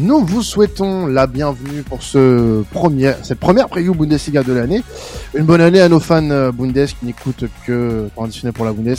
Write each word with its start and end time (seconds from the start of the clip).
Nous 0.00 0.24
vous 0.24 0.42
souhaitons 0.42 1.06
la 1.06 1.26
bienvenue 1.26 1.82
pour 1.82 2.04
ce 2.04 2.62
premier, 2.70 3.14
cette 3.24 3.40
première 3.40 3.68
preview 3.68 3.94
Bundesliga 3.94 4.44
de 4.44 4.52
l'année. 4.52 4.84
Une 5.34 5.44
bonne 5.44 5.60
année 5.60 5.80
à 5.80 5.88
nos 5.88 5.98
fans 5.98 6.30
euh, 6.30 6.52
Bundes 6.52 6.86
qui 6.86 7.04
n'écoutent 7.04 7.46
que 7.66 8.08
conditionnel 8.14 8.52
pour 8.52 8.64
la 8.64 8.72
Bundes. 8.72 8.96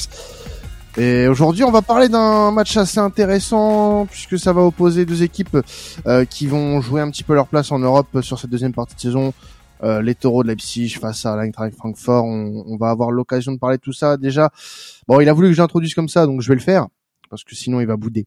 Et 0.97 1.27
aujourd'hui, 1.29 1.63
on 1.63 1.71
va 1.71 1.81
parler 1.81 2.09
d'un 2.09 2.51
match 2.51 2.75
assez 2.75 2.99
intéressant 2.99 4.07
puisque 4.07 4.37
ça 4.37 4.51
va 4.51 4.61
opposer 4.61 5.05
deux 5.05 5.23
équipes 5.23 5.57
euh, 6.05 6.25
qui 6.25 6.47
vont 6.47 6.81
jouer 6.81 6.99
un 6.99 7.09
petit 7.09 7.23
peu 7.23 7.33
leur 7.33 7.47
place 7.47 7.71
en 7.71 7.79
Europe 7.79 8.19
sur 8.21 8.37
cette 8.37 8.49
deuxième 8.49 8.73
partie 8.73 8.95
de 8.95 9.01
saison. 9.01 9.33
Euh, 9.83 10.01
les 10.01 10.15
taureaux 10.15 10.43
de 10.43 10.49
Leipzig 10.49 10.89
face 10.99 11.25
à 11.25 11.37
l'Eintracht 11.37 11.77
Francfort. 11.77 12.25
On, 12.25 12.65
on 12.67 12.75
va 12.75 12.89
avoir 12.89 13.11
l'occasion 13.11 13.53
de 13.53 13.57
parler 13.57 13.77
de 13.77 13.81
tout 13.81 13.93
ça. 13.93 14.17
Déjà, 14.17 14.49
bon, 15.07 15.21
il 15.21 15.29
a 15.29 15.33
voulu 15.33 15.47
que 15.47 15.53
j'introduise 15.53 15.93
comme 15.93 16.09
ça, 16.09 16.25
donc 16.25 16.41
je 16.41 16.49
vais 16.49 16.55
le 16.55 16.61
faire 16.61 16.87
parce 17.29 17.43
que 17.43 17.55
sinon 17.55 17.79
il 17.79 17.87
va 17.87 17.97
bouder. 17.97 18.25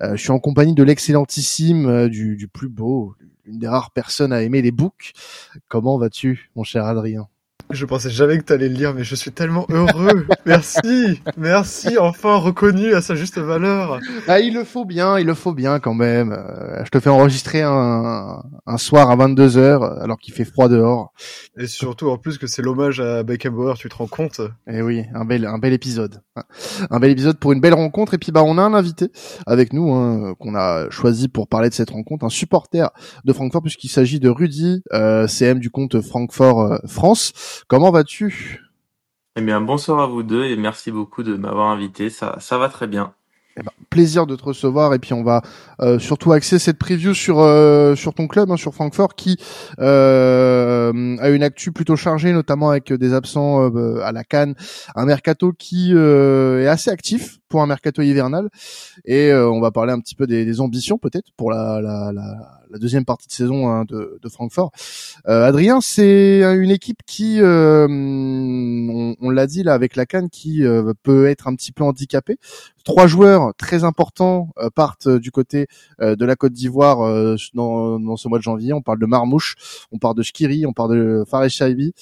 Euh, 0.00 0.16
je 0.16 0.22
suis 0.22 0.30
en 0.30 0.38
compagnie 0.38 0.74
de 0.74 0.82
l'excellentissime, 0.82 1.86
euh, 1.86 2.08
du, 2.08 2.36
du 2.36 2.48
plus 2.48 2.68
beau, 2.68 3.14
une 3.44 3.58
des 3.58 3.68
rares 3.68 3.90
personnes 3.90 4.32
à 4.32 4.42
aimer 4.42 4.62
les 4.62 4.72
books. 4.72 5.12
Comment 5.68 5.98
vas-tu, 5.98 6.50
mon 6.56 6.64
cher 6.64 6.84
Adrien? 6.84 7.28
Je 7.70 7.84
pensais 7.84 8.10
jamais 8.10 8.38
que 8.38 8.44
tu 8.44 8.52
allais 8.52 8.68
le 8.68 8.74
lire, 8.74 8.94
mais 8.94 9.04
je 9.04 9.14
suis 9.14 9.32
tellement 9.32 9.66
heureux. 9.70 10.26
merci, 10.46 11.20
merci, 11.36 11.98
enfin 11.98 12.36
reconnu 12.36 12.94
à 12.94 13.00
sa 13.00 13.14
juste 13.14 13.38
valeur. 13.38 14.00
Ah, 14.28 14.40
il 14.40 14.54
le 14.54 14.64
faut 14.64 14.84
bien, 14.84 15.18
il 15.18 15.26
le 15.26 15.34
faut 15.34 15.52
bien 15.52 15.80
quand 15.80 15.94
même. 15.94 16.32
Euh, 16.32 16.84
je 16.84 16.90
te 16.90 17.00
fais 17.00 17.10
enregistrer 17.10 17.62
un, 17.62 18.42
un 18.66 18.78
soir 18.78 19.10
à 19.10 19.16
22 19.16 19.48
h 19.48 20.00
alors 20.00 20.18
qu'il 20.18 20.34
fait 20.34 20.44
froid 20.44 20.68
dehors. 20.68 21.12
Et 21.58 21.66
surtout 21.66 22.08
en 22.10 22.18
plus 22.18 22.38
que 22.38 22.46
c'est 22.46 22.62
l'hommage 22.62 23.00
à 23.00 23.22
Beckenbauer, 23.22 23.74
tu 23.76 23.88
te 23.88 23.96
rends 23.96 24.06
compte? 24.06 24.40
Eh 24.70 24.82
oui, 24.82 25.04
un 25.14 25.24
bel, 25.24 25.46
un 25.46 25.58
bel 25.58 25.72
épisode, 25.72 26.22
un 26.90 27.00
bel 27.00 27.10
épisode 27.10 27.38
pour 27.38 27.52
une 27.52 27.60
belle 27.60 27.74
rencontre. 27.74 28.14
Et 28.14 28.18
puis 28.18 28.32
bah 28.32 28.42
on 28.44 28.58
a 28.58 28.62
un 28.62 28.74
invité 28.74 29.10
avec 29.46 29.72
nous 29.72 29.92
hein, 29.92 30.34
qu'on 30.38 30.54
a 30.54 30.88
choisi 30.90 31.28
pour 31.28 31.48
parler 31.48 31.68
de 31.68 31.74
cette 31.74 31.90
rencontre, 31.90 32.24
un 32.24 32.30
supporter 32.30 32.90
de 33.24 33.32
Francfort 33.32 33.62
puisqu'il 33.62 33.88
s'agit 33.88 34.20
de 34.20 34.28
Rudy, 34.28 34.82
euh, 34.92 35.26
CM 35.26 35.58
du 35.58 35.70
compte 35.70 36.00
Francfort 36.00 36.60
euh, 36.60 36.78
France. 36.86 37.32
Comment 37.68 37.90
vas-tu? 37.90 38.65
Eh 39.38 39.42
bien, 39.42 39.60
bonsoir 39.60 40.00
à 40.00 40.06
vous 40.06 40.22
deux 40.22 40.44
et 40.46 40.56
merci 40.56 40.90
beaucoup 40.90 41.22
de 41.22 41.36
m'avoir 41.36 41.68
invité. 41.68 42.08
Ça, 42.08 42.36
ça 42.40 42.56
va 42.56 42.70
très 42.70 42.86
bien. 42.86 43.12
Eh 43.58 43.62
ben, 43.62 43.70
plaisir 43.90 44.26
de 44.26 44.34
te 44.34 44.42
recevoir 44.42 44.94
et 44.94 44.98
puis 44.98 45.12
on 45.12 45.22
va 45.22 45.42
euh, 45.80 45.98
surtout 45.98 46.32
axer 46.32 46.58
cette 46.58 46.78
preview 46.78 47.12
sur 47.12 47.40
euh, 47.40 47.94
sur 47.94 48.14
ton 48.14 48.28
club, 48.28 48.50
hein, 48.50 48.56
sur 48.56 48.74
Francfort, 48.74 49.14
qui 49.14 49.36
euh, 49.78 51.16
a 51.20 51.28
une 51.28 51.42
actu 51.42 51.70
plutôt 51.70 51.96
chargée, 51.96 52.32
notamment 52.32 52.70
avec 52.70 52.90
des 52.90 53.12
absents 53.12 53.70
à 54.00 54.10
la 54.10 54.24
Cannes, 54.24 54.54
un 54.94 55.04
mercato 55.04 55.52
qui 55.52 55.92
est 55.92 56.66
assez 56.66 56.90
actif 56.90 57.38
un 57.62 57.66
mercato 57.66 58.02
hivernal 58.02 58.48
et 59.04 59.32
on 59.32 59.60
va 59.60 59.70
parler 59.70 59.92
un 59.92 60.00
petit 60.00 60.14
peu 60.14 60.26
des, 60.26 60.60
ambitions 60.60 60.98
peut-être 60.98 61.30
pour 61.36 61.50
la, 61.50 62.12
deuxième 62.78 63.04
partie 63.04 63.26
de 63.28 63.32
saison 63.32 63.68
hein, 63.68 63.84
de, 63.84 64.28
Francfort. 64.28 64.72
Euh, 65.28 65.46
Adrien, 65.46 65.80
c'est 65.80 66.42
une 66.42 66.70
équipe 66.70 67.00
qui, 67.06 67.40
euh, 67.40 67.86
on, 67.88 69.30
l'a 69.30 69.46
dit 69.46 69.62
là 69.62 69.74
avec 69.74 69.96
la 69.96 70.06
Cannes, 70.06 70.30
qui 70.30 70.64
euh, 70.64 70.92
peut 71.02 71.26
être 71.26 71.46
un 71.48 71.54
petit 71.54 71.72
peu 71.72 71.84
handicapée. 71.84 72.38
Trois 72.84 73.06
joueurs 73.06 73.54
très 73.56 73.84
importants 73.84 74.50
euh, 74.58 74.70
partent 74.74 75.08
du 75.08 75.30
côté 75.30 75.66
euh, 76.00 76.16
de 76.16 76.24
la 76.24 76.36
Côte 76.36 76.52
d'Ivoire 76.52 76.98
dans, 77.54 78.16
ce 78.16 78.28
mois 78.28 78.38
de 78.38 78.42
janvier. 78.42 78.72
On 78.72 78.82
parle 78.82 78.98
de 78.98 79.06
Marmouche, 79.06 79.56
on 79.92 79.98
parle 79.98 80.16
de 80.16 80.22
Shkiri, 80.22 80.66
on 80.66 80.72
parle 80.72 80.96
de 80.96 81.24
Fares 81.28 81.48
Shaibi. 81.48 81.92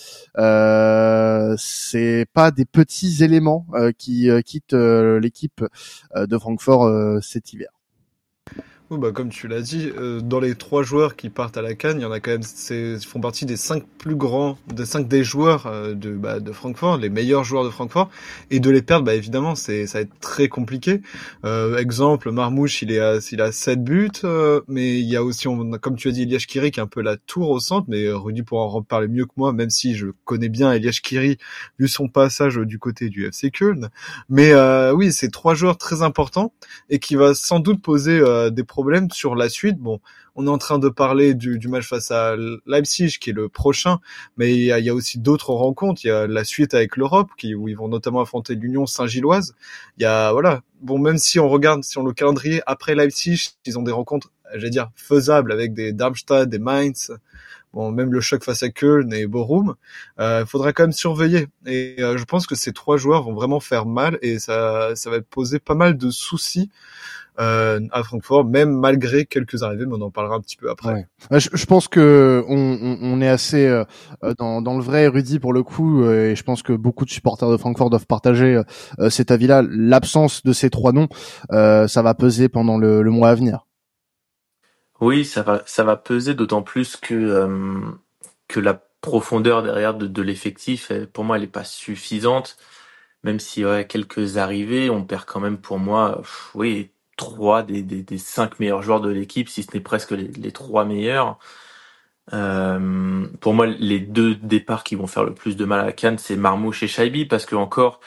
c'est 1.58 2.27
pas 2.33 2.50
des 2.50 2.64
petits 2.64 3.22
éléments 3.22 3.66
qui 3.98 4.28
quittent 4.44 4.74
l'équipe 4.74 5.43
de 6.14 6.38
Francfort 6.38 7.22
cet 7.22 7.52
hiver 7.52 7.73
bah, 8.98 9.12
comme 9.12 9.28
tu 9.28 9.48
l'as 9.48 9.60
dit, 9.60 9.90
euh, 9.96 10.20
dans 10.20 10.40
les 10.40 10.54
trois 10.54 10.82
joueurs 10.82 11.16
qui 11.16 11.28
partent 11.30 11.56
à 11.56 11.62
la 11.62 11.74
Cannes, 11.74 11.98
il 11.98 12.02
y 12.02 12.06
en 12.06 12.12
a 12.12 12.20
quand 12.20 12.30
même, 12.30 12.42
c'est 12.42 12.98
font 13.04 13.20
partie 13.20 13.46
des 13.46 13.56
cinq 13.56 13.84
plus 13.98 14.16
grands, 14.16 14.58
des 14.72 14.86
cinq 14.86 15.08
des 15.08 15.24
joueurs 15.24 15.66
euh, 15.66 15.94
de, 15.94 16.12
bah, 16.12 16.40
de 16.40 16.52
Francfort, 16.52 16.98
les 16.98 17.08
meilleurs 17.08 17.44
joueurs 17.44 17.64
de 17.64 17.70
Francfort, 17.70 18.10
et 18.50 18.60
de 18.60 18.70
les 18.70 18.83
perdre, 18.83 19.04
bah, 19.04 19.14
évidemment, 19.14 19.54
c'est 19.54 19.86
ça 19.86 19.98
va 19.98 20.02
être 20.02 20.20
très 20.20 20.48
compliqué. 20.48 21.00
Euh, 21.44 21.78
exemple, 21.78 22.30
Marmouche, 22.30 22.83
il 22.83 22.92
est 22.92 23.00
à, 23.00 23.18
il 23.33 23.40
a 23.40 23.52
sept 23.52 23.83
buts, 23.83 24.10
euh, 24.24 24.60
mais 24.68 24.98
il 24.98 25.06
y 25.06 25.16
a 25.16 25.24
aussi, 25.24 25.48
on, 25.48 25.70
comme 25.72 25.96
tu 25.96 26.08
as 26.08 26.12
dit, 26.12 26.22
Elias 26.22 26.44
Kiri 26.46 26.70
qui 26.70 26.80
est 26.80 26.83
un 26.83 26.86
peu 26.86 27.02
la 27.02 27.16
tour 27.16 27.50
au 27.50 27.60
centre, 27.60 27.86
mais 27.88 28.10
Rudy 28.10 28.42
pourra 28.42 28.64
en 28.64 28.68
reparler 28.68 29.08
mieux 29.08 29.27
que 29.27 29.33
moi, 29.36 29.52
même 29.52 29.70
si 29.70 29.94
je 29.94 30.08
connais 30.24 30.48
bien 30.48 30.72
Elias 30.72 31.00
Kiri 31.02 31.38
vu 31.78 31.88
son 31.88 32.08
passage 32.08 32.56
du 32.56 32.78
côté 32.78 33.08
du 33.08 33.27
FC 33.27 33.50
Köln. 33.50 33.88
Mais 34.28 34.52
oui, 34.92 35.12
c'est 35.12 35.30
trois 35.30 35.54
joueurs 35.54 35.78
très 35.78 36.02
importants 36.02 36.52
et 36.90 36.98
qui 36.98 37.16
va 37.16 37.34
sans 37.34 37.60
doute 37.60 37.80
poser 37.83 38.20
des 38.50 38.64
problèmes 38.64 38.83
sur 39.12 39.34
la 39.34 39.48
suite. 39.48 39.78
Bon, 39.78 40.00
on 40.36 40.46
est 40.46 40.50
en 40.50 40.58
train 40.58 40.78
de 40.78 40.89
parler 40.89 41.34
du, 41.34 41.58
match 41.68 41.89
face 41.89 42.11
à 42.11 42.36
Leipzig 42.67 43.18
qui 43.20 43.30
est 43.30 43.34
le 43.34 43.48
prochain, 43.48 43.98
mais 44.36 44.55
il 44.55 44.64
y 44.64 44.90
a, 44.90 44.95
aussi 44.95 45.18
d'autres 45.18 45.52
rencontres. 45.52 46.05
Il 46.05 46.08
y 46.08 46.11
a 46.11 46.27
la 46.27 46.45
suite 46.45 46.74
avec 46.74 46.96
l'Europe 46.96 47.30
qui 47.36 47.55
où 47.55 47.68
ils 47.68 47.77
vont 47.77 47.89
notamment 47.89 48.20
affronter 48.20 48.55
l'Union 48.55 48.86
Saint-Gilloise. 48.86 49.55
Il 49.98 50.02
y 50.02 50.06
a 50.06 50.33
voilà. 50.33 50.62
Bon, 50.80 50.98
même 50.98 51.18
si 51.18 51.39
on 51.40 51.48
regarde 51.48 51.83
si 51.83 51.98
on 51.98 52.05
le 52.05 52.12
calendrier 52.12 52.62
après 52.67 52.95
Leipzig, 52.95 53.56
ils 53.64 53.78
ont 53.78 53.83
des 53.83 53.92
rencontres, 53.92 54.33
j'allais 54.52 54.70
dire 54.70 54.90
faisables 54.96 55.52
avec 55.52 55.72
des 55.72 55.92
Darmstadt, 55.92 56.48
des 56.48 56.58
Mainz. 56.58 57.12
Bon, 57.72 57.90
même 57.90 58.12
le 58.12 58.20
choc 58.20 58.45
face 58.45 58.62
à 58.62 58.70
Köln 58.70 59.12
et 59.12 59.27
Borum, 59.27 59.74
euh, 60.20 60.42
il 60.42 60.48
faudra 60.48 60.72
quand 60.72 60.84
même 60.84 60.92
surveiller. 60.92 61.48
Et 61.66 61.96
euh, 61.98 62.16
je 62.16 62.24
pense 62.24 62.46
que 62.46 62.55
ces 62.55 62.72
trois 62.72 62.96
joueurs 62.98 63.24
vont 63.24 63.34
vraiment 63.34 63.58
faire 63.58 63.84
mal 63.84 64.16
et 64.22 64.39
ça, 64.39 64.95
ça 64.95 65.11
va 65.11 65.20
poser 65.22 65.58
pas 65.58 65.74
mal 65.74 65.96
de 65.96 66.11
soucis 66.11 66.70
euh, 67.40 67.80
à 67.90 68.02
Francfort, 68.05 68.45
même 68.45 68.70
malgré 68.70 69.27
quelques 69.27 69.62
arrivées, 69.62 69.86
mais 69.86 69.96
on 69.96 70.02
en 70.02 70.11
parlera 70.11 70.36
un 70.36 70.40
petit 70.40 70.56
peu 70.56 70.70
après. 70.70 71.06
Ouais. 71.30 71.40
Je, 71.40 71.48
je, 71.52 71.67
pense 71.67 71.89
que 71.89 72.45
on, 72.48 72.78
on, 72.80 72.98
on 73.02 73.20
est 73.20 73.28
assez 73.28 73.67
euh, 73.67 73.84
dans, 74.39 74.62
dans, 74.62 74.77
le 74.77 74.83
vrai 74.83 75.08
Rudy 75.08 75.40
pour 75.40 75.52
le 75.52 75.62
coup, 75.62 76.02
euh, 76.02 76.30
et 76.30 76.36
je 76.36 76.42
pense 76.45 76.62
que 76.62 76.72
beaucoup 76.72 77.05
de 77.05 77.11
supporters 77.11 77.50
de 77.50 77.56
Francfort 77.56 77.90
doivent 77.90 78.06
partager 78.06 78.62
euh, 79.00 79.11
cet 79.11 79.30
avis-là. 79.30 79.62
L'absence 79.68 80.45
de 80.45 80.52
ces 80.52 80.70
trois 80.70 80.92
noms, 80.92 81.08
ça 81.50 82.02
va 82.02 82.14
peser 82.14 82.48
pendant 82.48 82.78
le, 82.78 83.02
le, 83.02 83.11
mois 83.11 83.30
à 83.30 83.34
venir. 83.34 83.66
Oui, 85.01 85.24
ça 85.24 85.42
va, 85.42 85.62
ça 85.66 85.83
va 85.83 85.96
peser 85.96 86.34
d'autant 86.34 86.62
plus 86.62 86.96
que 86.96 87.51
que 88.46 88.61
la 88.61 88.80
profondeur 89.01 89.62
derrière 89.62 89.95
de, 89.95 90.06
de 90.06 90.22
l'effectif, 90.22 90.92
pour 91.12 91.24
moi, 91.24 91.36
elle 91.36 91.45
est 91.45 91.46
pas 91.48 91.64
suffisante. 91.64 92.56
Même 93.24 93.40
s'il 93.40 93.62
y 93.62 93.66
aurait 93.66 93.86
quelques 93.86 94.36
arrivées, 94.36 94.90
on 94.90 95.02
perd 95.02 95.24
quand 95.24 95.40
même 95.40 95.56
pour 95.56 95.78
moi, 95.78 96.20
oui, 96.55 96.90
trois 97.17 97.63
des, 97.63 97.83
des, 97.83 98.02
des 98.02 98.19
cinq 98.19 98.61
meilleurs 98.61 98.83
joueurs 98.83 99.01
de 99.01 99.11
l'équipe, 99.11 99.48
si 99.48 99.63
ce 99.63 99.73
n'est 99.75 99.80
presque 99.83 100.13
les, 100.13 100.29
les, 100.29 100.52
trois 100.52 100.85
meilleurs. 100.85 101.39
Euh, 102.33 103.27
pour 103.41 103.55
moi, 103.55 103.67
les 103.67 104.01
deux 104.01 104.35
départs 104.36 104.85
qui 104.85 104.95
vont 104.97 105.07
faire 105.07 105.25
le 105.25 105.35
plus 105.35 105.57
de 105.57 105.64
mal 105.64 105.86
à 105.86 105.92
Cannes, 105.92 106.19
c'est 106.19 106.36
Marmouche 106.36 106.83
et 106.83 106.89
Shaibi, 106.89 107.27
parce 107.27 107.47
que 107.47 107.55
encore 107.57 108.01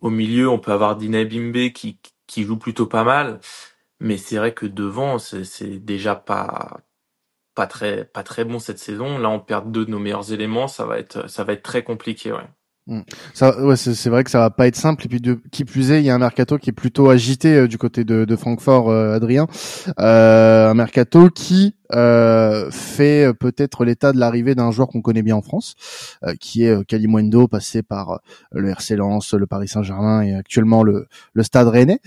au 0.00 0.10
milieu, 0.10 0.48
on 0.50 0.58
peut 0.58 0.72
avoir 0.72 0.96
Dina 0.96 1.24
Bimbe 1.24 1.72
qui, 1.72 1.98
qui 2.26 2.44
joue 2.44 2.58
plutôt 2.58 2.86
pas 2.86 3.04
mal, 3.04 3.40
mais 4.00 4.18
c'est 4.18 4.36
vrai 4.38 4.54
que 4.54 4.66
devant, 4.66 5.18
c'est 5.18 5.84
déjà 5.84 6.14
pas 6.16 6.80
pas 7.54 7.66
très 7.66 8.04
pas 8.06 8.22
très 8.24 8.44
bon 8.44 8.58
cette 8.58 8.78
saison. 8.78 9.18
Là, 9.18 9.30
on 9.30 9.40
perd 9.40 9.70
deux 9.72 9.84
de 9.86 9.90
nos 9.90 9.98
meilleurs 9.98 10.32
éléments, 10.32 10.68
ça 10.68 10.86
va 10.86 10.98
être 10.98 11.28
ça 11.30 11.44
va 11.44 11.52
être 11.54 11.62
très 11.62 11.84
compliqué, 11.84 12.32
ouais. 12.32 12.48
Mm. 12.88 13.02
Ça, 13.32 13.60
ouais, 13.62 13.76
c'est 13.76 14.08
vrai 14.10 14.24
que 14.24 14.30
ça 14.30 14.40
va 14.40 14.50
pas 14.50 14.66
être 14.66 14.74
simple. 14.76 15.04
Et 15.06 15.08
puis, 15.08 15.20
de, 15.20 15.40
qui 15.52 15.64
plus 15.64 15.92
est, 15.92 16.00
il 16.00 16.04
y 16.04 16.10
a 16.10 16.14
un 16.14 16.18
mercato 16.18 16.58
qui 16.58 16.70
est 16.70 16.72
plutôt 16.72 17.10
agité 17.10 17.54
euh, 17.54 17.68
du 17.68 17.78
côté 17.78 18.02
de, 18.04 18.24
de 18.24 18.36
Francfort, 18.36 18.90
euh, 18.90 19.14
Adrien. 19.14 19.46
Euh, 20.00 20.68
un 20.70 20.74
mercato 20.74 21.28
qui 21.28 21.76
euh, 21.94 22.70
fait 22.72 23.32
peut-être 23.34 23.84
l'état 23.84 24.12
de 24.12 24.18
l'arrivée 24.18 24.56
d'un 24.56 24.72
joueur 24.72 24.88
qu'on 24.88 25.00
connaît 25.00 25.22
bien 25.22 25.36
en 25.36 25.42
France, 25.42 25.74
qui 26.40 26.64
est 26.64 26.84
Kalimwendo, 26.86 27.46
passé 27.48 27.82
par 27.82 28.20
le 28.50 28.70
RC 28.70 28.96
Lens, 28.96 29.34
le 29.34 29.46
Paris 29.46 29.68
Saint-Germain 29.68 30.22
et 30.22 30.34
actuellement 30.34 30.82
le, 30.82 31.06
le 31.34 31.42
Stade 31.42 31.68
Rennais. 31.68 32.00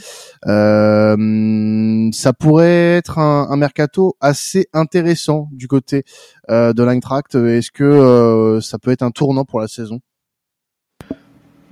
ça 0.45 2.33
pourrait 2.33 2.95
être 2.95 3.19
un, 3.19 3.47
un, 3.49 3.57
mercato 3.57 4.17
assez 4.21 4.67
intéressant 4.73 5.49
du 5.51 5.67
côté 5.67 6.03
de 6.49 6.83
l'Eintracht. 6.83 7.35
Est-ce 7.35 7.71
que 7.71 8.59
ça 8.61 8.79
peut 8.79 8.91
être 8.91 9.03
un 9.03 9.11
tournant 9.11 9.45
pour 9.45 9.59
la 9.59 9.67
saison? 9.67 10.01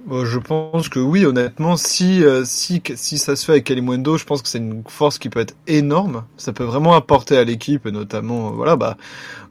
Je 0.09 0.37
pense 0.37 0.89
que 0.89 0.99
oui, 0.99 1.25
honnêtement, 1.25 1.77
si 1.77 2.23
euh, 2.23 2.43
si 2.45 2.81
si 2.95 3.17
ça 3.17 3.35
se 3.35 3.45
fait 3.45 3.53
avec 3.53 3.63
Kalimundo, 3.63 4.17
je 4.17 4.25
pense 4.25 4.41
que 4.41 4.49
c'est 4.49 4.57
une 4.57 4.83
force 4.87 5.17
qui 5.17 5.29
peut 5.29 5.39
être 5.39 5.55
énorme. 5.67 6.25
Ça 6.37 6.51
peut 6.51 6.63
vraiment 6.63 6.93
apporter 6.93 7.37
à 7.37 7.43
l'équipe, 7.43 7.85
notamment, 7.85 8.49
euh, 8.49 8.51
voilà, 8.51 8.75
bah, 8.75 8.97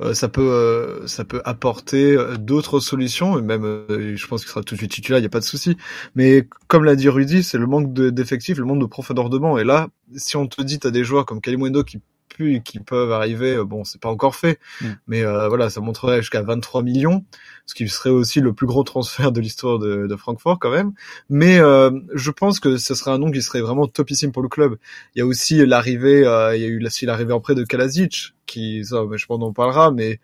euh, 0.03 0.15
ça 0.15 0.29
peut 0.29 1.03
ça 1.07 1.25
peut 1.25 1.41
apporter 1.45 2.17
d'autres 2.39 2.81
solutions. 2.81 3.39
Et 3.39 3.43
même, 3.43 3.85
je 3.89 4.27
pense 4.27 4.43
qu'il 4.43 4.51
sera 4.51 4.63
tout 4.63 4.75
de 4.75 4.79
suite 4.79 4.93
titulaire, 4.93 5.21
il 5.21 5.23
y 5.23 5.27
a 5.27 5.31
pas 5.31 5.41
de 5.41 5.45
souci. 5.45 5.77
Mais 6.15 6.49
comme 6.69 6.85
l'a 6.85 6.97
dit 6.97 7.09
Rudy, 7.09 7.43
c'est 7.43 7.59
le 7.59 7.67
manque 7.67 7.93
d'effectifs, 7.95 8.59
le 8.59 8.65
manque 8.65 8.81
de 8.81 8.87
profondeur 8.87 9.31
de 9.31 9.39
banc. 9.39 9.59
Et 9.59 9.65
là, 9.65 9.89
si 10.17 10.37
on 10.37 10.47
te 10.47 10.63
dit, 10.63 10.79
t'as 10.79 10.91
des 10.91 11.05
joueurs 11.05 11.25
comme 11.25 11.41
Kalimundo 11.41 11.83
qui 11.85 12.01
pu, 12.33 12.61
qui 12.65 12.79
peuvent 12.81 13.13
arriver. 13.13 13.63
Bon, 13.65 13.85
c'est 13.85 14.01
pas 14.01 14.09
encore 14.09 14.35
fait, 14.37 14.59
Mm. 14.81 14.87
mais 15.07 15.25
euh, 15.25 15.49
voilà, 15.49 15.71
ça 15.71 15.81
montrerait 15.81 16.19
jusqu'à 16.21 16.43
23 16.43 16.83
millions, 16.83 17.25
ce 17.67 17.75
qui 17.75 17.89
serait 17.89 18.11
aussi 18.11 18.41
le 18.41 18.53
plus 18.53 18.67
gros 18.67 18.83
transfert 18.83 19.33
de 19.33 19.41
l'histoire 19.41 19.79
de, 19.79 20.07
de 20.07 20.17
Francfort 20.17 20.59
quand 20.59 20.71
même. 20.71 20.93
Mais 21.29 21.59
euh, 21.59 21.91
je 22.15 22.31
pense 22.31 22.61
que 22.61 22.77
ce 22.77 22.95
serait 22.95 23.11
un 23.11 23.19
nom 23.19 23.31
qui 23.31 23.43
serait 23.43 23.61
vraiment 23.61 23.87
topissime 23.87 24.33
pour 24.33 24.43
le 24.43 24.49
club. 24.49 24.77
Il 25.15 25.21
y 25.21 25.23
a 25.23 25.27
aussi 25.27 25.65
l'arrivée, 25.67 26.27
euh, 26.27 26.57
il 26.57 26.63
y 26.63 26.65
a 26.65 26.69
eu 26.69 26.85
aussi 26.85 27.07
l'arrivée 27.07 27.33
en 27.33 27.41
prêt 27.41 27.55
de 27.55 27.65
Kalazic, 27.65 28.35
qui, 28.53 28.85
ça, 28.85 29.05
je 29.13 29.27
pense 29.27 29.39
qu'on 29.41 29.47
en 29.47 29.53
parlera, 29.53 29.91
mais 29.91 30.21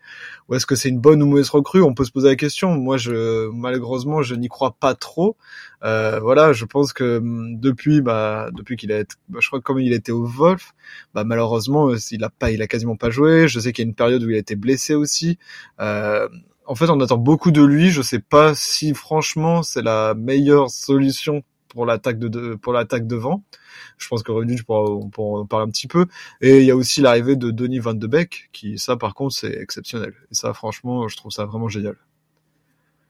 ou 0.47 0.55
est-ce 0.55 0.65
que 0.65 0.75
c'est 0.75 0.89
une 0.89 0.99
bonne 0.99 1.21
ou 1.23 1.25
mauvaise 1.25 1.49
recrue? 1.49 1.81
On 1.81 1.93
peut 1.93 2.05
se 2.05 2.11
poser 2.11 2.29
la 2.29 2.35
question. 2.35 2.75
Moi, 2.77 2.97
je 2.97 3.49
malheureusement, 3.49 4.21
je 4.21 4.35
n'y 4.35 4.47
crois 4.47 4.75
pas 4.79 4.95
trop. 4.95 5.35
Euh, 5.83 6.19
voilà, 6.19 6.53
je 6.53 6.65
pense 6.65 6.93
que 6.93 7.17
hum, 7.17 7.59
depuis, 7.59 8.01
bah, 8.01 8.49
depuis 8.53 8.77
qu'il 8.77 8.91
a, 8.91 8.99
été, 8.99 9.15
bah, 9.29 9.39
je 9.41 9.47
crois 9.47 9.59
que 9.59 9.63
comme 9.63 9.79
il 9.79 9.93
était 9.93 10.11
au 10.11 10.25
Wolf, 10.25 10.73
bah, 11.13 11.23
malheureusement, 11.23 11.89
euh, 11.89 11.97
il 12.11 12.23
a 12.23 12.29
pas, 12.29 12.51
il 12.51 12.61
a 12.61 12.67
quasiment 12.67 12.95
pas 12.95 13.09
joué. 13.09 13.47
Je 13.47 13.59
sais 13.59 13.73
qu'il 13.73 13.83
y 13.85 13.87
a 13.87 13.89
une 13.89 13.95
période 13.95 14.23
où 14.23 14.29
il 14.29 14.35
a 14.35 14.39
été 14.39 14.55
blessé 14.55 14.95
aussi. 14.95 15.37
Euh, 15.79 16.27
en 16.65 16.75
fait, 16.75 16.89
on 16.89 16.99
attend 17.01 17.17
beaucoup 17.17 17.51
de 17.51 17.63
lui. 17.63 17.89
Je 17.89 18.01
sais 18.01 18.19
pas 18.19 18.53
si, 18.55 18.93
franchement, 18.93 19.63
c'est 19.63 19.81
la 19.81 20.13
meilleure 20.15 20.69
solution 20.69 21.43
pour 21.69 21.85
l'attaque 21.85 22.19
de, 22.19 22.27
de 22.27 22.55
pour 22.55 22.73
l'attaque 22.73 23.07
devant. 23.07 23.43
Je 23.97 24.07
pense 24.07 24.23
que 24.23 24.31
Revenu, 24.31 24.59
on 24.67 25.09
pourra 25.09 25.39
en 25.39 25.45
parler 25.45 25.67
un 25.67 25.71
petit 25.71 25.87
peu. 25.87 26.05
Et 26.41 26.59
il 26.59 26.65
y 26.65 26.71
a 26.71 26.75
aussi 26.75 27.01
l'arrivée 27.01 27.35
de 27.35 27.51
Denis 27.51 27.79
Van 27.79 27.93
de 27.93 28.07
Beek, 28.07 28.49
qui, 28.51 28.77
ça, 28.77 28.97
par 28.97 29.13
contre, 29.13 29.35
c'est 29.35 29.53
exceptionnel. 29.53 30.13
Et 30.31 30.35
ça, 30.35 30.53
franchement, 30.53 31.07
je 31.07 31.17
trouve 31.17 31.31
ça 31.31 31.45
vraiment 31.45 31.69
génial. 31.69 31.95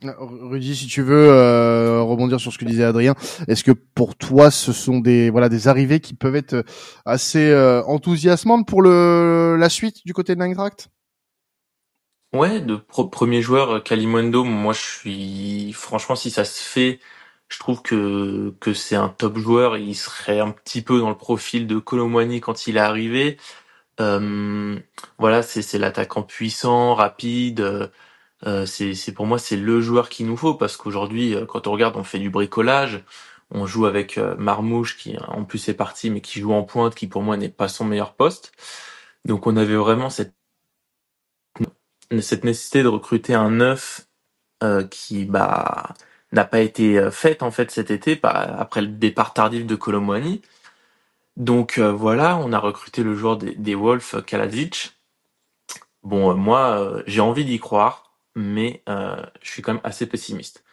Rudy, 0.01 0.75
si 0.75 0.87
tu 0.87 1.01
veux 1.01 1.29
euh, 1.29 2.01
rebondir 2.01 2.39
sur 2.39 2.53
ce 2.53 2.57
que 2.57 2.63
disait 2.63 2.85
Adrien, 2.85 3.15
est-ce 3.49 3.65
que 3.65 3.71
pour 3.71 4.15
toi 4.15 4.49
ce 4.49 4.71
sont 4.71 4.99
des 4.99 5.29
voilà 5.29 5.49
des 5.49 5.67
arrivées 5.67 5.99
qui 5.99 6.13
peuvent 6.13 6.37
être 6.37 6.63
assez 7.05 7.49
euh, 7.49 7.83
enthousiasmantes 7.83 8.65
pour 8.65 8.81
le 8.81 9.57
la 9.59 9.67
suite 9.67 10.05
du 10.05 10.13
côté 10.13 10.35
de 10.35 10.39
l'Eintracht 10.39 10.87
Ouais, 12.31 12.61
de 12.61 12.75
pro 12.77 13.07
premier 13.07 13.41
joueur 13.41 13.83
Kalimundo, 13.83 14.45
moi 14.45 14.71
je 14.71 14.79
suis 14.79 15.73
franchement 15.73 16.15
si 16.15 16.31
ça 16.31 16.45
se 16.45 16.61
fait, 16.61 16.99
je 17.49 17.59
trouve 17.59 17.81
que 17.81 18.55
que 18.61 18.73
c'est 18.73 18.95
un 18.95 19.09
top 19.09 19.37
joueur, 19.37 19.77
il 19.77 19.95
serait 19.95 20.39
un 20.39 20.51
petit 20.51 20.81
peu 20.83 20.99
dans 20.99 21.09
le 21.09 21.17
profil 21.17 21.67
de 21.67 21.79
Colomwani 21.79 22.41
quand 22.41 22.67
il 22.67 22.77
est 22.77 22.79
arrivé. 22.81 23.37
Euh, 24.01 24.79
voilà, 25.19 25.43
c'est 25.43 25.77
l'attaquant 25.79 26.23
puissant, 26.23 26.95
rapide. 26.95 27.61
Euh, 28.47 28.65
c'est 28.65 28.95
c'est 28.95 29.13
pour 29.13 29.27
moi 29.27 29.39
c'est 29.39 29.57
le 29.57 29.81
joueur 29.81 30.09
qu'il 30.09 30.25
nous 30.27 30.37
faut 30.37 30.55
parce 30.55 30.77
qu'aujourd'hui 30.77 31.35
euh, 31.35 31.45
quand 31.45 31.67
on 31.67 31.73
regarde 31.73 31.97
on 31.97 32.03
fait 32.05 32.19
du 32.19 32.29
bricolage, 32.31 33.03
on 33.51 33.65
joue 33.67 33.85
avec 33.85 34.17
euh, 34.17 34.35
Marmouche 34.37 34.97
qui 34.97 35.17
en 35.27 35.45
plus 35.45 35.69
est 35.69 35.75
parti 35.75 36.09
mais 36.11 36.21
qui 36.21 36.39
joue 36.41 36.53
en 36.53 36.63
pointe 36.63 36.95
qui 36.95 37.07
pour 37.07 37.23
moi 37.23 37.37
n'est 37.37 37.49
pas 37.49 37.67
son 37.69 37.85
meilleur 37.85 38.15
poste. 38.15 38.53
Donc 39.25 39.47
on 39.47 39.57
avait 39.57 39.75
vraiment 39.75 40.09
cette 40.09 40.35
cette 42.21 42.43
nécessité 42.43 42.83
de 42.83 42.87
recruter 42.87 43.33
un 43.35 43.51
neuf 43.51 44.07
euh, 44.63 44.85
qui 44.87 45.25
bah 45.25 45.93
n'a 46.31 46.45
pas 46.45 46.59
été 46.61 47.09
faite 47.11 47.43
en 47.43 47.51
fait 47.51 47.71
cet 47.71 47.91
été 47.91 48.19
après 48.23 48.81
le 48.81 48.87
départ 48.87 49.33
tardif 49.33 49.65
de 49.65 49.75
Colomwani. 49.75 50.41
Donc 51.39 51.77
euh, 51.77 51.91
voilà, 51.91 52.37
on 52.37 52.51
a 52.51 52.59
recruté 52.59 53.01
le 53.01 53.15
joueur 53.15 53.37
des, 53.37 53.55
des 53.55 53.73
Wolves, 53.73 54.23
Kaladzic. 54.25 54.91
Bon, 56.03 56.31
euh, 56.31 56.35
moi, 56.35 56.79
euh, 56.79 57.03
j'ai 57.07 57.21
envie 57.21 57.45
d'y 57.45 57.59
croire, 57.59 58.13
mais 58.35 58.83
je 58.87 59.49
suis 59.49 59.61
quand 59.61 59.73
même 59.73 59.81
assez 59.83 60.05
pessimiste. 60.05 60.63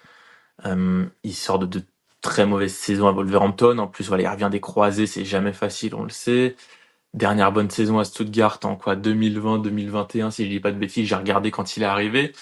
il 0.65 1.35
sort 1.35 1.59
de, 1.61 1.67
de, 1.67 1.83
très 2.21 2.47
mauvaises 2.47 2.75
saisons 2.75 3.09
à 3.09 3.13
Wolverhampton. 3.13 3.79
En 3.79 3.87
plus, 3.87 4.09
voilà, 4.09 4.25
il 4.25 4.29
revient 4.29 4.49
des 4.51 4.61
croisés, 4.61 5.07
c'est 5.07 5.25
jamais 5.25 5.53
facile, 5.53 5.95
on 5.95 6.03
le 6.03 6.11
sait. 6.11 6.57
Dernière 7.15 7.53
bonne 7.53 7.71
saison 7.71 7.99
à 7.99 8.05
Stuttgart 8.05 8.59
en 8.65 8.77
quoi 8.77 8.97
2020-2021, 8.97 10.31
si 10.33 10.45
je 10.45 10.51
dis 10.51 10.61
pas 10.61 10.73
de 10.73 10.79
bêtises, 10.79 11.09
j'ai 11.09 11.15
regardé 11.15 11.51
quand 11.51 11.77
il 11.77 11.83
est 11.85 11.87
arrivé. 11.87 12.33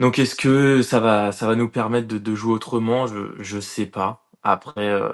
Donc 0.00 0.18
est-ce 0.18 0.34
que 0.34 0.82
ça 0.82 0.98
va 1.00 1.32
ça 1.32 1.46
va 1.46 1.54
nous 1.56 1.68
permettre 1.68 2.08
de, 2.08 2.34
jouer 2.34 2.54
autrement? 2.54 3.06
Je 3.06 3.34
je 3.40 3.60
sais 3.60 3.86
pas. 3.86 4.26
Après 4.42 4.88
euh, 4.88 5.10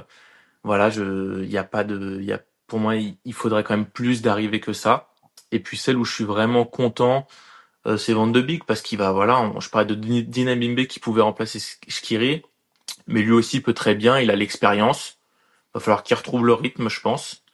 voilà, 0.65 0.91
je 0.91 1.43
il 1.45 1.51
y 1.51 1.59
a 1.59 1.65
pas 1.65 1.85
de 1.85 2.21
y 2.23 2.33
a 2.33 2.41
pour 2.69 2.81
moi 2.81 2.97
il, 2.97 3.35
faudrait 3.35 3.65
quand 3.65 3.77
même 3.77 3.87
plus 3.87 4.23
d'arrivées 4.23 4.61
que 4.61 4.73
ça. 4.73 5.11
Et 5.53 5.61
puis 5.61 5.77
celle 5.77 5.99
où 5.99 6.05
je 6.05 6.15
suis 6.15 6.25
vraiment 6.25 6.65
content 6.67 7.27
euh, 7.87 7.97
c'est 7.99 8.15
Van 8.15 8.29
de 8.29 8.41
Beek 8.43 8.65
parce 8.67 8.83
qu'il 8.83 8.99
va 8.99 9.13
voilà, 9.13 9.53
je 9.61 9.71
parlais 9.71 9.87
de 9.87 9.97
Bimbe 9.97 10.87
qui 10.87 11.01
pouvait 11.01 11.23
remplacer 11.23 11.61
Skiri, 11.61 12.43
mais 13.09 13.23
lui 13.23 13.33
aussi 13.33 13.61
peut 13.63 13.75
très 13.75 13.95
bien, 13.95 14.21
il 14.21 14.31
a 14.31 14.37
l'expérience. 14.37 15.19
Va 15.75 15.81
falloir 15.81 16.03
qu'il 16.05 16.17
retrouve 16.17 16.47
le 16.47 16.55
rythme, 16.55 16.89
je 16.91 17.01
pense. 17.01 17.45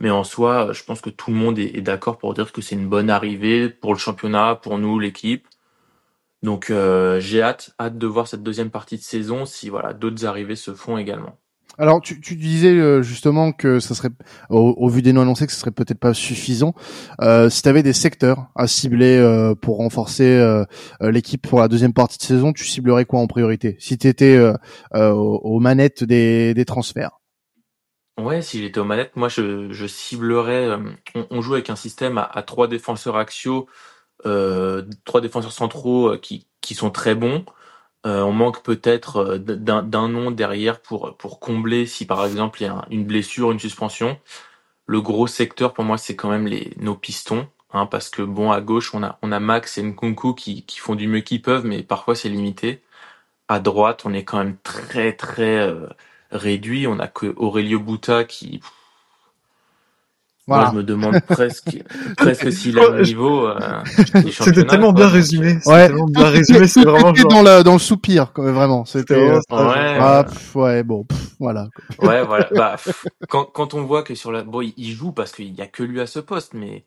Mais 0.00 0.10
en 0.10 0.24
soi, 0.24 0.72
je 0.72 0.84
pense 0.84 1.00
que 1.02 1.10
tout 1.10 1.30
le 1.30 1.36
monde 1.38 1.58
est 1.58 1.82
d'accord 1.82 2.18
pour 2.18 2.34
dire 2.34 2.52
que 2.52 2.62
c'est 2.62 2.76
une 2.76 2.88
bonne 2.88 3.10
arrivée 3.10 3.70
pour 3.70 3.94
le 3.94 4.00
championnat, 4.00 4.56
pour 4.56 4.78
nous, 4.78 4.98
l'équipe. 4.98 5.48
Donc 6.42 6.70
euh, 6.70 7.20
j'ai 7.20 7.42
hâte, 7.42 7.74
hâte 7.78 7.98
de 7.98 8.06
voir 8.06 8.26
cette 8.26 8.42
deuxième 8.42 8.70
partie 8.70 8.96
de 8.96 9.02
saison 9.02 9.44
si 9.44 9.68
voilà 9.68 9.92
d'autres 9.92 10.24
arrivées 10.24 10.56
se 10.56 10.74
font 10.74 10.96
également. 10.96 11.36
Alors 11.78 12.00
tu, 12.00 12.20
tu 12.20 12.34
disais 12.36 12.74
euh, 12.74 13.00
justement 13.00 13.52
que 13.52 13.78
ça 13.78 13.94
serait 13.94 14.10
au, 14.50 14.74
au 14.76 14.88
vu 14.88 15.02
des 15.02 15.12
noms 15.12 15.22
annoncés 15.22 15.46
que 15.46 15.52
ce 15.52 15.60
serait 15.60 15.70
peut-être 15.70 15.98
pas 15.98 16.14
suffisant. 16.14 16.74
Euh, 17.20 17.48
si 17.48 17.62
tu 17.62 17.68
avais 17.68 17.82
des 17.82 17.92
secteurs 17.92 18.48
à 18.54 18.66
cibler 18.66 19.16
euh, 19.16 19.54
pour 19.54 19.78
renforcer 19.78 20.26
euh, 20.26 20.64
l'équipe 21.00 21.46
pour 21.46 21.60
la 21.60 21.68
deuxième 21.68 21.92
partie 21.92 22.18
de 22.18 22.22
saison, 22.22 22.52
tu 22.52 22.64
ciblerais 22.64 23.04
quoi 23.04 23.20
en 23.20 23.26
priorité? 23.26 23.76
Si 23.78 23.96
tu 23.96 24.08
étais 24.08 24.36
euh, 24.36 24.52
aux, 24.92 25.40
aux, 25.42 25.60
manettes 25.60 26.04
des, 26.04 26.52
des 26.54 26.64
transferts? 26.64 27.20
Ouais, 28.18 28.42
si 28.42 28.60
j'étais 28.60 28.80
aux 28.80 28.84
manettes, 28.84 29.16
moi 29.16 29.28
je, 29.28 29.72
je 29.72 29.86
ciblerais. 29.86 30.76
On, 31.14 31.26
on, 31.30 31.40
joue 31.40 31.54
avec 31.54 31.70
un 31.70 31.76
système 31.76 32.18
à, 32.18 32.24
à 32.24 32.42
trois 32.42 32.68
défenseurs 32.68 33.16
axiaux 33.16 33.66
trois 35.04 35.20
défenseurs 35.20 35.52
centraux 35.52 36.10
euh, 36.14 36.18
qui, 36.18 36.46
qui 36.60 36.74
sont 36.74 36.90
très 36.90 37.14
bons. 37.14 37.44
Euh, 38.06 38.22
on 38.22 38.32
manque 38.32 38.62
peut-être 38.62 39.36
d'un 39.36 40.08
nom 40.08 40.30
derrière 40.30 40.80
pour, 40.80 41.16
pour 41.18 41.38
combler 41.38 41.84
si 41.86 42.06
par 42.06 42.24
exemple 42.24 42.62
il 42.62 42.64
y 42.66 42.68
a 42.68 42.86
une 42.90 43.04
blessure, 43.04 43.52
une 43.52 43.58
suspension. 43.60 44.18
Le 44.86 45.00
gros 45.00 45.26
secteur 45.26 45.74
pour 45.74 45.84
moi 45.84 45.98
c'est 45.98 46.16
quand 46.16 46.30
même 46.30 46.46
les, 46.46 46.72
nos 46.78 46.94
pistons. 46.94 47.48
Hein, 47.72 47.86
parce 47.86 48.08
que 48.10 48.22
bon 48.22 48.50
à 48.50 48.60
gauche 48.60 48.94
on 48.94 49.02
a 49.04 49.18
on 49.22 49.30
a 49.32 49.38
Max 49.40 49.78
et 49.78 49.82
Nkunku 49.82 50.34
qui, 50.34 50.64
qui 50.64 50.78
font 50.80 50.96
du 50.96 51.06
mieux 51.08 51.20
qu'ils 51.20 51.42
peuvent 51.42 51.64
mais 51.66 51.82
parfois 51.82 52.14
c'est 52.16 52.28
limité. 52.30 52.82
À 53.48 53.60
droite 53.60 54.02
on 54.06 54.14
est 54.14 54.24
quand 54.24 54.38
même 54.38 54.56
très 54.62 55.12
très 55.14 55.58
euh, 55.58 55.88
réduit. 56.32 56.86
On 56.86 56.98
a 57.00 57.08
que 57.08 57.34
Aurelio 57.36 57.80
Buta 57.80 58.24
qui 58.24 58.60
voilà. 60.50 60.64
Moi, 60.64 60.72
je 60.72 60.76
me 60.78 60.82
demande 60.82 61.20
presque, 61.20 61.78
presque 62.16 62.52
s'il 62.52 62.76
a 62.80 62.88
le 62.88 63.02
niveau. 63.04 63.46
Euh, 63.46 63.82
C'était 64.32 64.64
tellement 64.64 64.92
bien 64.92 65.06
résumé. 65.06 65.58
Ouais. 65.64 65.86
Tellement 65.86 66.06
bien 66.06 66.28
résumé. 66.28 66.66
C'est 66.66 66.84
vraiment 66.84 67.14
genre... 67.14 67.30
dans 67.30 67.42
le 67.42 67.62
dans 67.62 67.74
le 67.74 67.78
soupir, 67.78 68.32
quand 68.32 68.42
même, 68.42 68.54
vraiment. 68.54 68.84
C'était. 68.84 69.30
Ouais. 69.30 69.38
Ah, 69.48 70.24
pff, 70.26 70.56
ouais, 70.56 70.82
bon, 70.82 71.04
pff, 71.04 71.18
voilà. 71.38 71.68
Ouais, 72.02 72.24
voilà. 72.24 72.48
Bah, 72.52 72.76
pff, 72.82 73.06
quand 73.28 73.44
quand 73.44 73.74
on 73.74 73.84
voit 73.84 74.02
que 74.02 74.16
sur 74.16 74.32
la, 74.32 74.42
bon, 74.42 74.60
il 74.60 74.90
joue 74.90 75.12
parce 75.12 75.30
qu'il 75.30 75.54
y 75.54 75.62
a 75.62 75.68
que 75.68 75.84
lui 75.84 76.00
à 76.00 76.08
ce 76.08 76.18
poste, 76.18 76.54
mais 76.54 76.84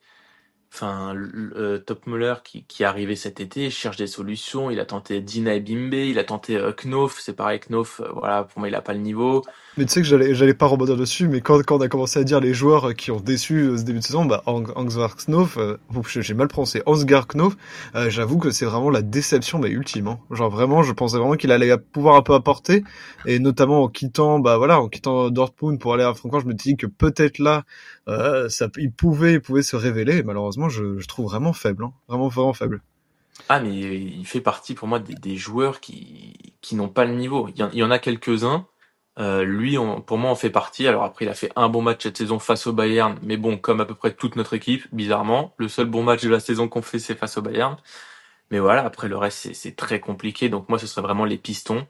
enfin, 0.74 1.16
euh, 1.16 1.78
Top 1.78 2.08
Muller 2.08 2.36
qui, 2.44 2.64
qui 2.66 2.84
est 2.84 2.86
arrivé 2.86 3.16
cet 3.16 3.40
été 3.40 3.70
cherche 3.70 3.98
des 3.98 4.08
solutions. 4.08 4.72
Il 4.72 4.80
a 4.80 4.86
tenté 4.86 5.22
Dina 5.22 5.54
et 5.54 5.60
Bimbe, 5.60 5.94
il 5.94 6.18
a 6.18 6.24
tenté 6.24 6.58
euh, 6.58 6.72
Knof. 6.72 7.20
C'est 7.20 7.34
pareil, 7.34 7.60
Knof, 7.60 8.02
euh, 8.02 8.10
voilà, 8.14 8.44
pour 8.44 8.60
moi, 8.60 8.68
il 8.68 8.76
a 8.76 8.82
pas 8.82 8.94
le 8.94 9.00
niveau. 9.00 9.44
Mais 9.76 9.86
tu 9.86 9.92
sais 9.92 10.02
que 10.02 10.08
j'allais, 10.08 10.36
j'allais 10.36 10.54
pas 10.54 10.68
rebondir 10.68 10.96
dessus, 10.96 11.28
mais 11.28 11.42
quand, 11.42 11.60
quand 11.66 11.78
on 11.78 11.82
a 11.82 11.88
commencé 11.88 12.20
à 12.20 12.24
dire 12.24 12.40
les 12.40 12.54
joueurs 12.54 12.94
qui 12.94 13.10
ont 13.10 13.20
déçu 13.20 13.76
ce 13.76 13.82
début 13.82 14.00
de 14.00 14.04
saison, 14.04 14.24
bah, 14.24 14.44
Ansgar 14.46 15.16
Knof, 15.16 15.58
euh, 15.58 15.78
j'ai 16.06 16.36
mal 16.36 16.48
prononcé, 16.48 16.84
Ansgar 16.86 17.26
Knof, 17.26 17.56
euh, 17.96 18.12
j'avoue 18.12 18.38
que 18.38 18.52
c'est 18.52 18.66
vraiment 18.66 18.92
la 18.92 19.02
déception, 19.02 19.58
mais 19.58 19.70
ultime. 19.70 20.10
Hein. 20.10 20.20
Genre 20.30 20.52
vraiment, 20.52 20.84
je 20.84 20.92
pensais 20.92 21.18
vraiment 21.18 21.34
qu'il 21.38 21.52
allait 21.52 21.76
pouvoir 21.80 22.18
un 22.18 22.22
peu 22.22 22.36
apporter, 22.36 22.84
et 23.26 23.40
notamment 23.40 23.82
en 23.82 23.88
quittant, 23.88 24.38
bah 24.38 24.58
voilà, 24.58 24.80
en 24.80 24.90
quittant 24.90 25.32
Dortmund 25.32 25.80
pour 25.80 25.96
aller 25.96 26.04
à 26.04 26.14
Francfort, 26.14 26.42
je 26.42 26.48
me 26.48 26.54
dis 26.54 26.78
que 26.78 26.86
peut-être 26.86 27.40
là, 27.40 27.64
ça, 28.50 28.68
il 28.78 28.92
pouvait, 28.92 29.34
il 29.34 29.42
pouvait 29.42 29.64
se 29.64 29.76
révéler, 29.76 30.22
malheureusement, 30.22 30.63
je, 30.70 31.06
trouve 31.08 31.26
vraiment 31.26 31.54
faible, 31.54 31.86
hein. 31.86 31.94
vraiment, 32.08 32.28
vraiment 32.28 32.54
faible. 32.54 32.82
Ah, 33.50 33.60
mais 33.60 33.72
il 33.72 34.26
fait 34.26 34.42
partie 34.42 34.76
pour 34.76 34.88
moi 34.88 35.00
des, 35.00 35.38
joueurs 35.38 35.80
qui, 35.80 36.56
qui 36.62 36.76
n'ont 36.76 36.90
pas 36.90 37.06
le 37.06 37.14
niveau. 37.14 37.50
Il 37.50 37.60
y 37.76 37.84
en, 37.84 37.88
en 37.88 37.92
a 37.92 38.00
quelques-uns, 38.00 38.68
euh, 39.20 39.44
lui, 39.44 39.78
pour 40.06 40.18
moi, 40.18 40.32
on 40.32 40.36
fait 40.36 40.50
partie. 40.50 40.88
Alors 40.88 41.04
après, 41.04 41.26
il 41.26 41.30
a 41.30 41.34
fait 41.34 41.52
un 41.56 41.70
bon 41.70 41.82
match 41.82 42.04
cette 42.04 42.18
saison 42.18 42.40
face 42.40 42.68
au 42.68 42.74
Bayern, 42.74 43.18
mais 43.24 43.38
bon, 43.38 43.58
comme 43.58 43.82
à 43.82 43.86
peu 43.86 43.96
près 43.96 44.14
toute 44.14 44.36
notre 44.36 44.54
équipe, 44.54 44.88
bizarrement, 44.92 45.54
le 45.58 45.68
seul 45.68 45.88
bon 45.88 46.04
match 46.04 46.22
de 46.24 46.30
la 46.30 46.40
saison 46.40 46.68
qu'on 46.68 46.82
fait, 46.82 47.00
c'est 47.00 47.16
face 47.16 47.38
au 47.38 47.42
Bayern. 47.42 47.78
Mais 48.52 48.60
voilà, 48.60 48.86
après 48.86 49.08
le 49.08 49.18
reste, 49.18 49.54
c'est 49.54 49.76
très 49.76 50.00
compliqué. 50.00 50.50
Donc 50.50 50.70
moi, 50.70 50.80
ce 50.80 50.88
serait 50.88 51.02
vraiment 51.02 51.26
les 51.26 51.38
pistons 51.38 51.88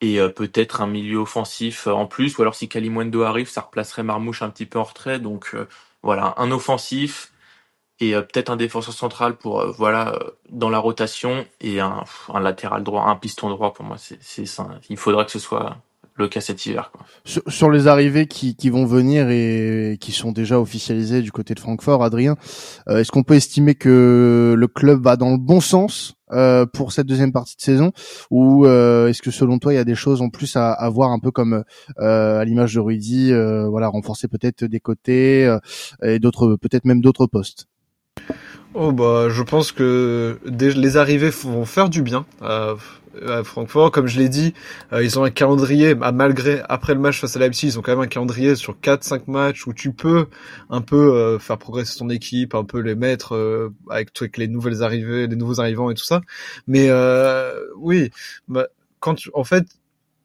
et 0.00 0.20
euh, 0.20 0.28
peut-être 0.28 0.80
un 0.82 0.86
milieu 0.86 1.18
offensif 1.18 1.86
en 1.86 2.06
plus, 2.06 2.36
ou 2.38 2.42
alors 2.42 2.54
si 2.54 2.68
Kalimundo 2.68 3.22
arrive, 3.22 3.48
ça 3.48 3.62
replacerait 3.62 4.02
Marmouche 4.02 4.42
un 4.42 4.50
petit 4.50 4.66
peu 4.66 4.78
en 4.78 4.84
retrait. 4.84 5.18
Donc 5.18 5.50
euh, 5.54 5.68
voilà, 6.02 6.34
un 6.38 6.50
offensif 6.50 7.32
et 8.00 8.12
peut-être 8.12 8.50
un 8.50 8.56
défenseur 8.56 8.94
central 8.94 9.36
pour 9.36 9.66
voilà 9.72 10.18
dans 10.50 10.68
la 10.68 10.78
rotation 10.78 11.46
et 11.60 11.80
un, 11.80 12.04
un 12.32 12.40
latéral 12.40 12.82
droit, 12.82 13.06
un 13.06 13.16
piston 13.16 13.48
droit 13.48 13.72
pour 13.72 13.84
moi, 13.84 13.96
c'est 13.98 14.46
ça. 14.46 14.68
Il 14.90 14.96
faudra 14.96 15.24
que 15.24 15.30
ce 15.30 15.38
soit 15.38 15.76
le 16.16 16.28
cas 16.28 16.40
cet 16.40 16.64
hiver. 16.66 16.90
Quoi. 16.92 17.06
Sur, 17.24 17.42
sur, 17.46 17.70
les 17.70 17.86
arrivées 17.86 18.26
qui, 18.26 18.56
qui, 18.56 18.70
vont 18.70 18.86
venir 18.86 19.28
et 19.30 19.98
qui 20.00 20.12
sont 20.12 20.32
déjà 20.32 20.60
officialisées 20.60 21.22
du 21.22 21.32
côté 21.32 21.54
de 21.54 21.60
Francfort, 21.60 22.02
Adrien, 22.02 22.36
euh, 22.88 22.98
est-ce 22.98 23.12
qu'on 23.12 23.22
peut 23.22 23.34
estimer 23.34 23.74
que 23.74 24.54
le 24.56 24.68
club 24.68 25.02
va 25.02 25.16
dans 25.16 25.30
le 25.30 25.38
bon 25.38 25.60
sens 25.60 26.14
euh, 26.32 26.66
pour 26.66 26.92
cette 26.92 27.06
deuxième 27.06 27.32
partie 27.32 27.56
de 27.56 27.62
saison? 27.62 27.92
Ou 28.30 28.66
euh, 28.66 29.08
est-ce 29.08 29.22
que 29.22 29.30
selon 29.30 29.58
toi 29.58 29.72
il 29.72 29.76
y 29.76 29.80
a 29.80 29.84
des 29.84 29.94
choses 29.94 30.22
en 30.22 30.30
plus 30.30 30.56
à, 30.56 30.72
à 30.72 30.88
voir 30.88 31.10
un 31.10 31.18
peu 31.18 31.30
comme 31.30 31.64
euh, 31.98 32.40
à 32.40 32.44
l'image 32.44 32.74
de 32.74 32.80
Rudy, 32.80 33.32
euh, 33.32 33.68
voilà 33.68 33.88
renforcer 33.88 34.28
peut-être 34.28 34.64
des 34.64 34.80
côtés 34.80 35.54
et 36.02 36.18
d'autres 36.18 36.56
peut-être 36.56 36.84
même 36.84 37.00
d'autres 37.00 37.26
postes? 37.26 37.66
Oh 38.78 38.92
bah 38.92 39.28
je 39.30 39.42
pense 39.42 39.72
que 39.72 40.38
les 40.44 40.96
arrivées 40.98 41.30
vont 41.30 41.64
faire 41.64 41.88
du 41.88 42.02
bien 42.02 42.26
à 42.42 42.74
Francfort. 43.42 43.90
Comme 43.90 44.06
je 44.06 44.18
l'ai 44.18 44.28
dit, 44.28 44.52
euh, 44.92 45.02
ils 45.02 45.18
ont 45.18 45.24
un 45.24 45.30
calendrier, 45.30 45.94
malgré 45.94 46.62
après 46.68 46.92
le 46.94 47.00
match 47.00 47.20
face 47.20 47.36
à 47.36 47.38
Leipzig, 47.38 47.68
ils 47.68 47.78
ont 47.78 47.82
quand 47.82 47.92
même 47.92 48.04
un 48.04 48.06
calendrier 48.06 48.54
sur 48.54 48.76
4-5 48.78 49.22
matchs 49.28 49.66
où 49.66 49.72
tu 49.72 49.92
peux 49.92 50.26
un 50.68 50.80
peu 50.80 51.14
euh, 51.14 51.38
faire 51.38 51.58
progresser 51.58 51.98
ton 51.98 52.10
équipe, 52.10 52.54
un 52.54 52.64
peu 52.64 52.80
les 52.80 52.94
mettre 52.94 53.34
euh, 53.34 53.72
avec, 53.88 54.10
avec 54.20 54.36
les 54.36 54.48
nouvelles 54.48 54.82
arrivées, 54.82 55.26
les 55.26 55.36
nouveaux 55.36 55.60
arrivants 55.60 55.90
et 55.90 55.94
tout 55.94 56.04
ça. 56.04 56.20
Mais 56.66 56.90
oui, 57.78 58.10
bah, 58.48 58.66
quand 59.00 59.14
tu, 59.14 59.30
en 59.34 59.44
fait, 59.44 59.64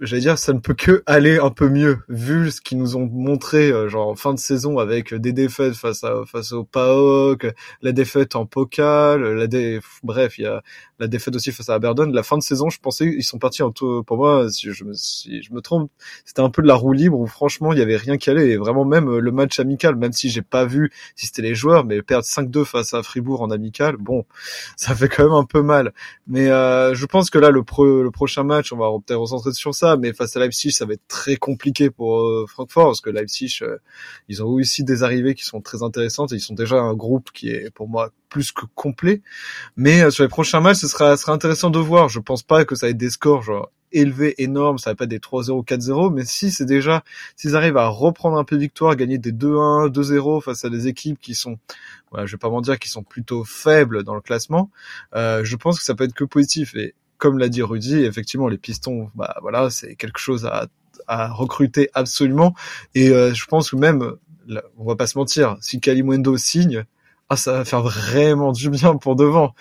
j'allais 0.02 0.22
dire, 0.22 0.38
ça 0.38 0.52
ne 0.52 0.60
peut 0.60 0.74
que 0.74 1.04
aller 1.06 1.38
un 1.38 1.52
peu 1.52 1.70
mieux, 1.70 2.00
vu 2.10 2.50
ce 2.52 2.60
qu'ils 2.60 2.80
nous 2.80 2.96
ont 2.98 3.06
montré, 3.06 3.72
euh, 3.72 3.88
genre 3.88 4.08
en 4.10 4.16
fin 4.16 4.34
de 4.34 4.40
saison 4.40 4.80
avec 4.80 5.14
des 5.14 5.32
défaites 5.32 5.76
face 5.76 6.04
à 6.04 6.26
face 6.26 6.52
au 6.52 6.64
PAOK, 6.64 7.48
la 7.82 7.92
défaite 7.92 8.36
en 8.36 8.46
Pokal, 8.46 9.22
la 9.22 9.48
dé... 9.48 9.80
bref, 10.04 10.40
il 10.40 10.44
y 10.44 10.48
a 10.48 10.64
la 11.00 11.08
défaite 11.08 11.36
aussi 11.36 11.52
face 11.52 11.70
à 11.70 11.76
Aberdeen. 11.76 12.12
La 12.14 12.24
fin 12.24 12.38
de 12.38 12.44
saison, 12.44 12.70
je 12.70 12.80
pensais 12.80 13.06
ils 13.06 13.24
sont 13.24 13.40
partis 13.40 13.64
en 13.64 13.72
tout, 13.72 14.04
pour 14.04 14.18
moi, 14.18 14.50
si 14.50 14.72
je 14.72 14.84
me, 14.84 14.94
si 14.94 15.42
je 15.44 15.54
me 15.54 15.62
trompe, 15.62 15.92
c'était 16.26 16.42
un 16.42 16.50
peu 16.50 16.62
de 16.62 16.68
la 16.68 16.76
roue 16.76 16.94
libre 16.94 17.20
où 17.20 17.28
franchement 17.28 17.72
il 17.72 17.80
y 17.80 17.82
avait 17.82 17.98
rien 17.98 18.18
qui 18.18 18.30
allait. 18.30 18.50
Et 18.50 18.58
vraiment 18.58 18.86
même 18.86 19.08
euh, 19.08 19.20
le 19.20 19.32
match 19.32 19.60
amical, 19.60 19.96
même 19.96 20.14
si 20.14 20.30
j'ai 20.30 20.42
pas 20.42 20.66
vu 20.66 20.92
si 21.16 21.28
c'était 21.28 21.44
les 21.44 21.56
joueurs, 21.56 21.86
mais 21.86 22.02
perdre 22.02 22.26
5-2 22.26 22.66
face 22.66 22.94
à 22.94 23.04
Fribourg 23.04 23.42
en 23.42 23.52
amical, 23.52 23.98
bon, 23.98 24.26
ça 24.76 24.96
fait 24.96 25.10
quand 25.10 25.24
même 25.24 25.34
un 25.34 25.46
peu 25.46 25.62
mal. 25.62 25.94
Mais 26.28 26.50
euh, 26.50 26.96
je 26.96 27.06
pense 27.06 27.30
que 27.30 27.38
là 27.38 27.52
le, 27.52 27.64
pro, 27.64 28.04
le 28.04 28.12
prochain 28.12 28.44
match, 28.44 28.74
on 28.74 28.78
va 28.78 28.88
peut-être 29.06 29.20
recentrer 29.20 29.52
sur 29.54 29.76
ça 29.76 29.91
mais 29.98 30.14
face 30.14 30.36
à 30.36 30.40
Leipzig, 30.40 30.72
ça 30.72 30.86
va 30.86 30.94
être 30.94 31.08
très 31.08 31.36
compliqué 31.36 31.90
pour 31.90 32.20
euh, 32.20 32.46
Francfort 32.48 32.88
parce 32.88 33.02
que 33.02 33.10
Leipzig, 33.10 33.60
euh, 33.62 33.78
ils 34.30 34.44
ont 34.44 34.48
aussi 34.48 34.84
des 34.84 35.04
arrivées 35.04 35.36
qui 35.36 35.46
sont 35.46 35.62
très 35.62 35.84
intéressantes. 35.84 36.32
Et 36.32 36.36
ils 36.36 36.42
sont 36.42 36.54
déjà 36.54 36.78
un 36.78 36.94
groupe 36.94 37.32
qui 37.32 37.50
est 37.50 37.72
pour 37.72 37.88
moi 37.88 38.12
plus 38.30 38.52
que 38.52 38.66
complet. 38.76 39.22
Mais 39.76 40.04
euh, 40.04 40.12
sur 40.12 40.24
les 40.24 40.30
prochains 40.30 40.62
matchs, 40.62 40.78
ce 40.78 40.88
sera, 40.88 41.18
sera 41.18 41.34
intéressant 41.34 41.70
de 41.70 41.80
voir. 41.80 42.10
Je 42.10 42.20
pense 42.20 42.44
pas 42.44 42.66
que 42.66 42.76
ça 42.76 42.90
ait 42.90 42.94
des 42.94 43.10
scores 43.10 43.44
genre 43.44 43.72
élevés, 43.92 44.42
énormes, 44.42 44.78
ça 44.78 44.92
va 44.92 44.96
pas 44.96 45.04
être 45.04 45.10
des 45.10 45.20
3-0, 45.20 45.66
4-0, 45.66 46.14
mais 46.14 46.26
si 46.26 46.52
c'est 46.52 46.66
déjà, 46.66 47.04
s'ils 47.36 47.56
arrivent 47.56 47.78
à 47.78 47.88
reprendre 47.88 48.38
un 48.38 48.44
peu 48.44 48.56
de 48.56 48.62
victoire, 48.62 48.96
gagner 48.96 49.18
des 49.18 49.32
2-1, 49.32 49.90
2-0 49.90 50.42
face 50.42 50.66
à 50.66 50.70
des 50.70 50.88
équipes 50.88 51.20
qui 51.20 51.36
sont, 51.36 51.58
voilà, 52.10 52.26
je 52.26 52.34
vais 52.34 52.40
pas 52.40 52.50
m'en 52.50 52.62
dire, 52.62 52.80
qui 52.80 52.90
sont 52.90 53.04
plutôt 53.04 53.44
faibles 53.44 54.04
dans 54.04 54.16
le 54.16 54.22
classement, 54.22 54.70
euh, 55.16 55.44
je 55.44 55.56
pense 55.56 55.78
que 55.78 55.86
ça 55.86 55.96
peut 55.96 56.06
être 56.06 56.14
que 56.14 56.24
positif. 56.24 56.76
Et 56.76 56.96
comme 57.22 57.38
l'a 57.38 57.50
dit 57.50 57.62
Rudy, 57.62 58.04
effectivement, 58.04 58.48
les 58.48 58.58
pistons, 58.58 59.12
bah 59.14 59.38
voilà, 59.44 59.70
c'est 59.70 59.96
quelque 59.96 60.18
chose 60.18 60.48
à, 60.48 60.66
à 61.06 61.32
recruter 61.32 61.92
absolument. 61.94 62.56
Et 62.96 63.10
euh, 63.10 63.32
je 63.32 63.46
pense 63.46 63.70
que 63.70 63.76
même, 63.76 64.14
on 64.76 64.86
va 64.86 64.96
pas 64.96 65.06
se 65.06 65.20
mentir, 65.20 65.56
si 65.62 65.80
Kalimundo 65.80 66.36
signe, 66.38 66.84
ah 67.30 67.38
ça 67.38 67.54
va 67.54 67.64
faire 67.64 67.84
vraiment 67.84 68.52
du 68.52 68.72
bien 68.72 68.96
pour 68.96 69.16
devant. 69.16 69.54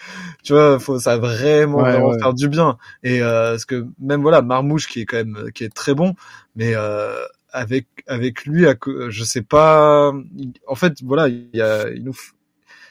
Tu 0.43 0.55
vois, 0.55 0.81
faut 0.81 0.99
ça 0.99 1.19
va 1.19 1.29
vraiment, 1.29 1.81
vraiment 1.81 2.19
faire 2.19 2.33
du 2.33 2.49
bien. 2.49 2.79
Et 3.03 3.23
euh, 3.23 3.51
parce 3.51 3.67
que 3.67 3.87
même 4.01 4.23
voilà, 4.23 4.41
Marmouche 4.41 4.89
qui 4.89 5.03
est 5.03 5.05
quand 5.05 5.19
même 5.19 5.53
qui 5.53 5.65
est 5.65 5.75
très 5.75 5.93
bon, 5.93 6.15
mais 6.57 6.73
euh, 6.75 7.15
avec 7.53 7.87
avec 8.07 8.47
lui, 8.47 8.65
je 9.11 9.23
sais 9.23 9.43
pas. 9.43 10.15
En 10.67 10.75
fait, 10.77 11.03
voilà, 11.03 11.29
il 11.29 11.51
y 11.53 11.61
a, 11.61 11.91
il 11.91 12.05
nous 12.05 12.17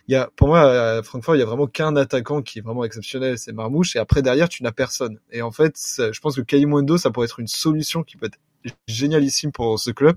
il 0.10 0.14
y 0.14 0.16
a, 0.16 0.28
pour 0.36 0.48
moi, 0.48 0.62
à 0.62 1.04
Francfort, 1.04 1.36
il 1.36 1.40
y 1.40 1.44
a 1.44 1.46
vraiment 1.46 1.68
qu'un 1.68 1.96
attaquant 1.96 2.42
qui 2.42 2.58
est 2.58 2.62
vraiment 2.64 2.84
exceptionnel, 2.84 3.38
c'est 3.38 3.52
Marmouche. 3.52 3.96
Et 3.96 4.00
après, 4.00 4.24
derrière, 4.24 4.50
tu 4.50 4.64
n'as 4.64 4.72
personne. 4.72 5.20
Et 5.32 5.44
en 5.44 5.52
fait, 5.52 5.76
je 5.78 6.20
pense 6.20 6.36
que 6.36 6.42
Kalimundo, 6.42 6.98
ça 6.98 7.12
pourrait 7.12 7.26
être 7.26 7.40
une 7.40 7.48
solution 7.48 8.02
qui 8.02 8.18
peut 8.18 8.26
être 8.26 8.40
génialissime 8.88 9.52
pour 9.52 9.80
ce 9.80 9.92
club. 9.92 10.16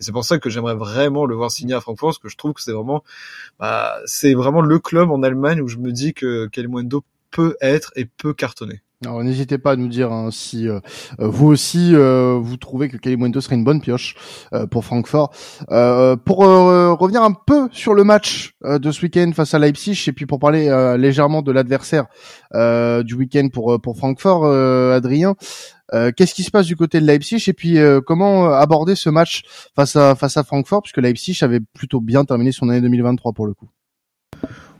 Et 0.00 0.02
c'est 0.02 0.12
pour 0.12 0.24
ça 0.24 0.38
que 0.38 0.48
j'aimerais 0.48 0.74
vraiment 0.74 1.26
le 1.26 1.34
voir 1.34 1.50
signer 1.50 1.74
à 1.74 1.82
Francfort, 1.82 2.08
parce 2.08 2.18
que 2.20 2.30
je 2.30 2.38
trouve 2.38 2.54
que 2.54 2.62
c'est 2.62 2.72
vraiment, 2.72 3.04
bah, 3.58 3.98
c'est 4.06 4.32
vraiment 4.32 4.62
le 4.62 4.78
club 4.78 5.10
en 5.10 5.22
Allemagne 5.22 5.60
où 5.60 5.68
je 5.68 5.76
me 5.76 5.92
dis 5.92 6.14
que 6.14 6.46
Kalimundo 6.46 7.04
peut 7.30 7.54
être 7.60 7.92
et 7.96 8.06
peut 8.06 8.32
cartonner. 8.32 8.80
Alors 9.04 9.22
n'hésitez 9.22 9.58
pas 9.58 9.72
à 9.72 9.76
nous 9.76 9.88
dire 9.88 10.12
hein, 10.12 10.30
si 10.30 10.68
euh, 10.68 10.80
euh, 11.20 11.28
vous 11.28 11.46
aussi 11.46 11.94
euh, 11.94 12.38
vous 12.40 12.56
trouvez 12.56 12.88
que 12.88 12.96
Kalimundo 12.96 13.40
serait 13.40 13.56
une 13.56 13.64
bonne 13.64 13.80
pioche 13.80 14.14
pour 14.70 14.84
Francfort. 14.84 15.30
pour 15.68 16.38
revenir 16.38 17.22
un 17.22 17.32
peu 17.32 17.68
sur 17.72 17.94
le 17.94 18.04
match 18.04 18.54
de 18.62 18.90
ce 18.90 19.02
week-end 19.02 19.30
face 19.34 19.54
à 19.54 19.58
Leipzig 19.58 20.04
et 20.06 20.12
puis 20.12 20.26
pour 20.26 20.38
parler 20.38 20.68
légèrement 20.98 21.42
de 21.42 21.52
l'adversaire 21.52 22.06
du 22.52 23.14
week-end 23.14 23.48
pour 23.52 23.80
pour 23.80 23.96
Francfort, 23.96 24.46
Adrien, 24.92 25.34
qu'est-ce 26.16 26.34
qui 26.34 26.42
se 26.42 26.50
passe 26.50 26.66
du 26.66 26.76
côté 26.76 27.00
de 27.00 27.06
Leipzig 27.06 27.42
et 27.48 27.52
puis 27.52 27.78
comment 28.06 28.52
aborder 28.52 28.94
ce 28.94 29.10
match 29.10 29.42
face 29.74 29.96
à 29.96 30.14
face 30.14 30.36
à 30.36 30.44
Francfort 30.44 30.82
puisque 30.82 30.98
Leipzig 30.98 31.38
avait 31.42 31.60
plutôt 31.60 32.00
bien 32.00 32.24
terminé 32.24 32.52
son 32.52 32.68
année 32.68 32.80
2023 32.80 33.32
pour 33.32 33.46
le 33.46 33.54
coup. 33.54 33.68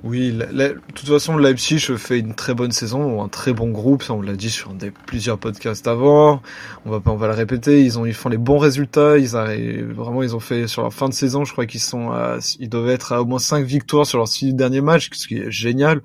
Oui, 0.06 0.32
de 0.32 0.78
toute 0.94 1.08
façon, 1.08 1.38
Leipzig 1.38 1.78
fait 1.96 2.18
une 2.18 2.34
très 2.34 2.52
bonne 2.52 2.72
saison, 2.72 3.22
un 3.22 3.28
très 3.28 3.54
bon 3.54 3.70
groupe, 3.70 4.02
ça 4.02 4.12
on 4.12 4.20
l'a 4.20 4.36
dit 4.36 4.50
sur 4.50 4.74
des, 4.74 4.90
plusieurs 4.90 5.38
podcasts 5.38 5.88
avant. 5.88 6.42
On 6.84 6.90
va 6.90 7.00
on 7.06 7.16
va 7.16 7.26
le 7.28 7.32
répéter. 7.32 7.82
Ils 7.82 7.98
ont, 7.98 8.04
ils 8.04 8.12
font 8.12 8.28
les 8.28 8.36
bons 8.36 8.58
résultats. 8.58 9.16
Ils 9.16 9.34
arrivent, 9.34 9.92
vraiment, 9.92 10.22
ils 10.22 10.36
ont 10.36 10.40
fait 10.40 10.66
sur 10.68 10.82
leur 10.82 10.92
fin 10.92 11.08
de 11.08 11.14
saison, 11.14 11.46
je 11.46 11.52
crois 11.52 11.64
qu'ils 11.64 11.80
sont, 11.80 12.10
à, 12.10 12.36
ils 12.60 12.68
doivent 12.68 12.90
être 12.90 13.14
à 13.14 13.22
au 13.22 13.24
moins 13.24 13.38
cinq 13.38 13.64
victoires 13.64 14.04
sur 14.04 14.18
leurs 14.18 14.28
six 14.28 14.52
derniers 14.52 14.82
matchs, 14.82 15.08
ce 15.14 15.26
qui 15.26 15.38
est 15.38 15.50
génial. 15.50 16.02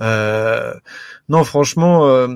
Euh, 0.00 0.72
non, 1.28 1.42
franchement. 1.42 2.06
Euh, 2.06 2.28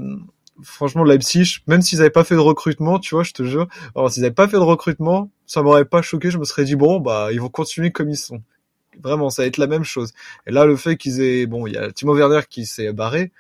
franchement, 0.65 1.05
Leipzig, 1.05 1.59
même 1.69 1.83
s'ils 1.83 1.99
n'avaient 1.99 2.11
pas 2.11 2.25
fait 2.25 2.35
de 2.35 2.41
recrutement, 2.41 2.99
tu 2.99 3.15
vois, 3.15 3.23
je 3.23 3.33
te 3.33 3.45
jure, 3.45 3.69
alors 3.95 4.11
s'ils 4.11 4.23
n'avaient 4.23 4.35
pas 4.35 4.49
fait 4.49 4.57
de 4.57 4.63
recrutement, 4.63 5.31
ça 5.47 5.63
m'aurait 5.63 5.85
pas 5.85 6.03
choqué, 6.03 6.31
je 6.31 6.39
me 6.39 6.45
serais 6.45 6.65
dit, 6.65 6.75
bon, 6.77 6.99
bah, 7.01 7.29
ils 7.33 7.41
vont 7.41 7.49
continuer 7.49 7.93
comme 7.93 8.11
ils 8.11 8.17
sont. 8.17 8.43
Vraiment, 9.03 9.31
ça 9.31 9.43
va 9.43 9.47
être 9.47 9.59
la 9.59 9.67
même 9.67 9.85
chose. 9.85 10.13
Et 10.47 10.53
là, 10.53 10.65
le 10.65 10.77
fait 10.77 10.97
qu'ils 10.97 11.21
aient, 11.21 11.47
bon, 11.47 11.67
il 11.67 11.75
y 11.75 11.77
a 11.77 11.91
Timo 11.93 12.15
Werner 12.15 12.41
qui 12.49 12.67
s'est 12.67 12.93
barré. 12.93 13.33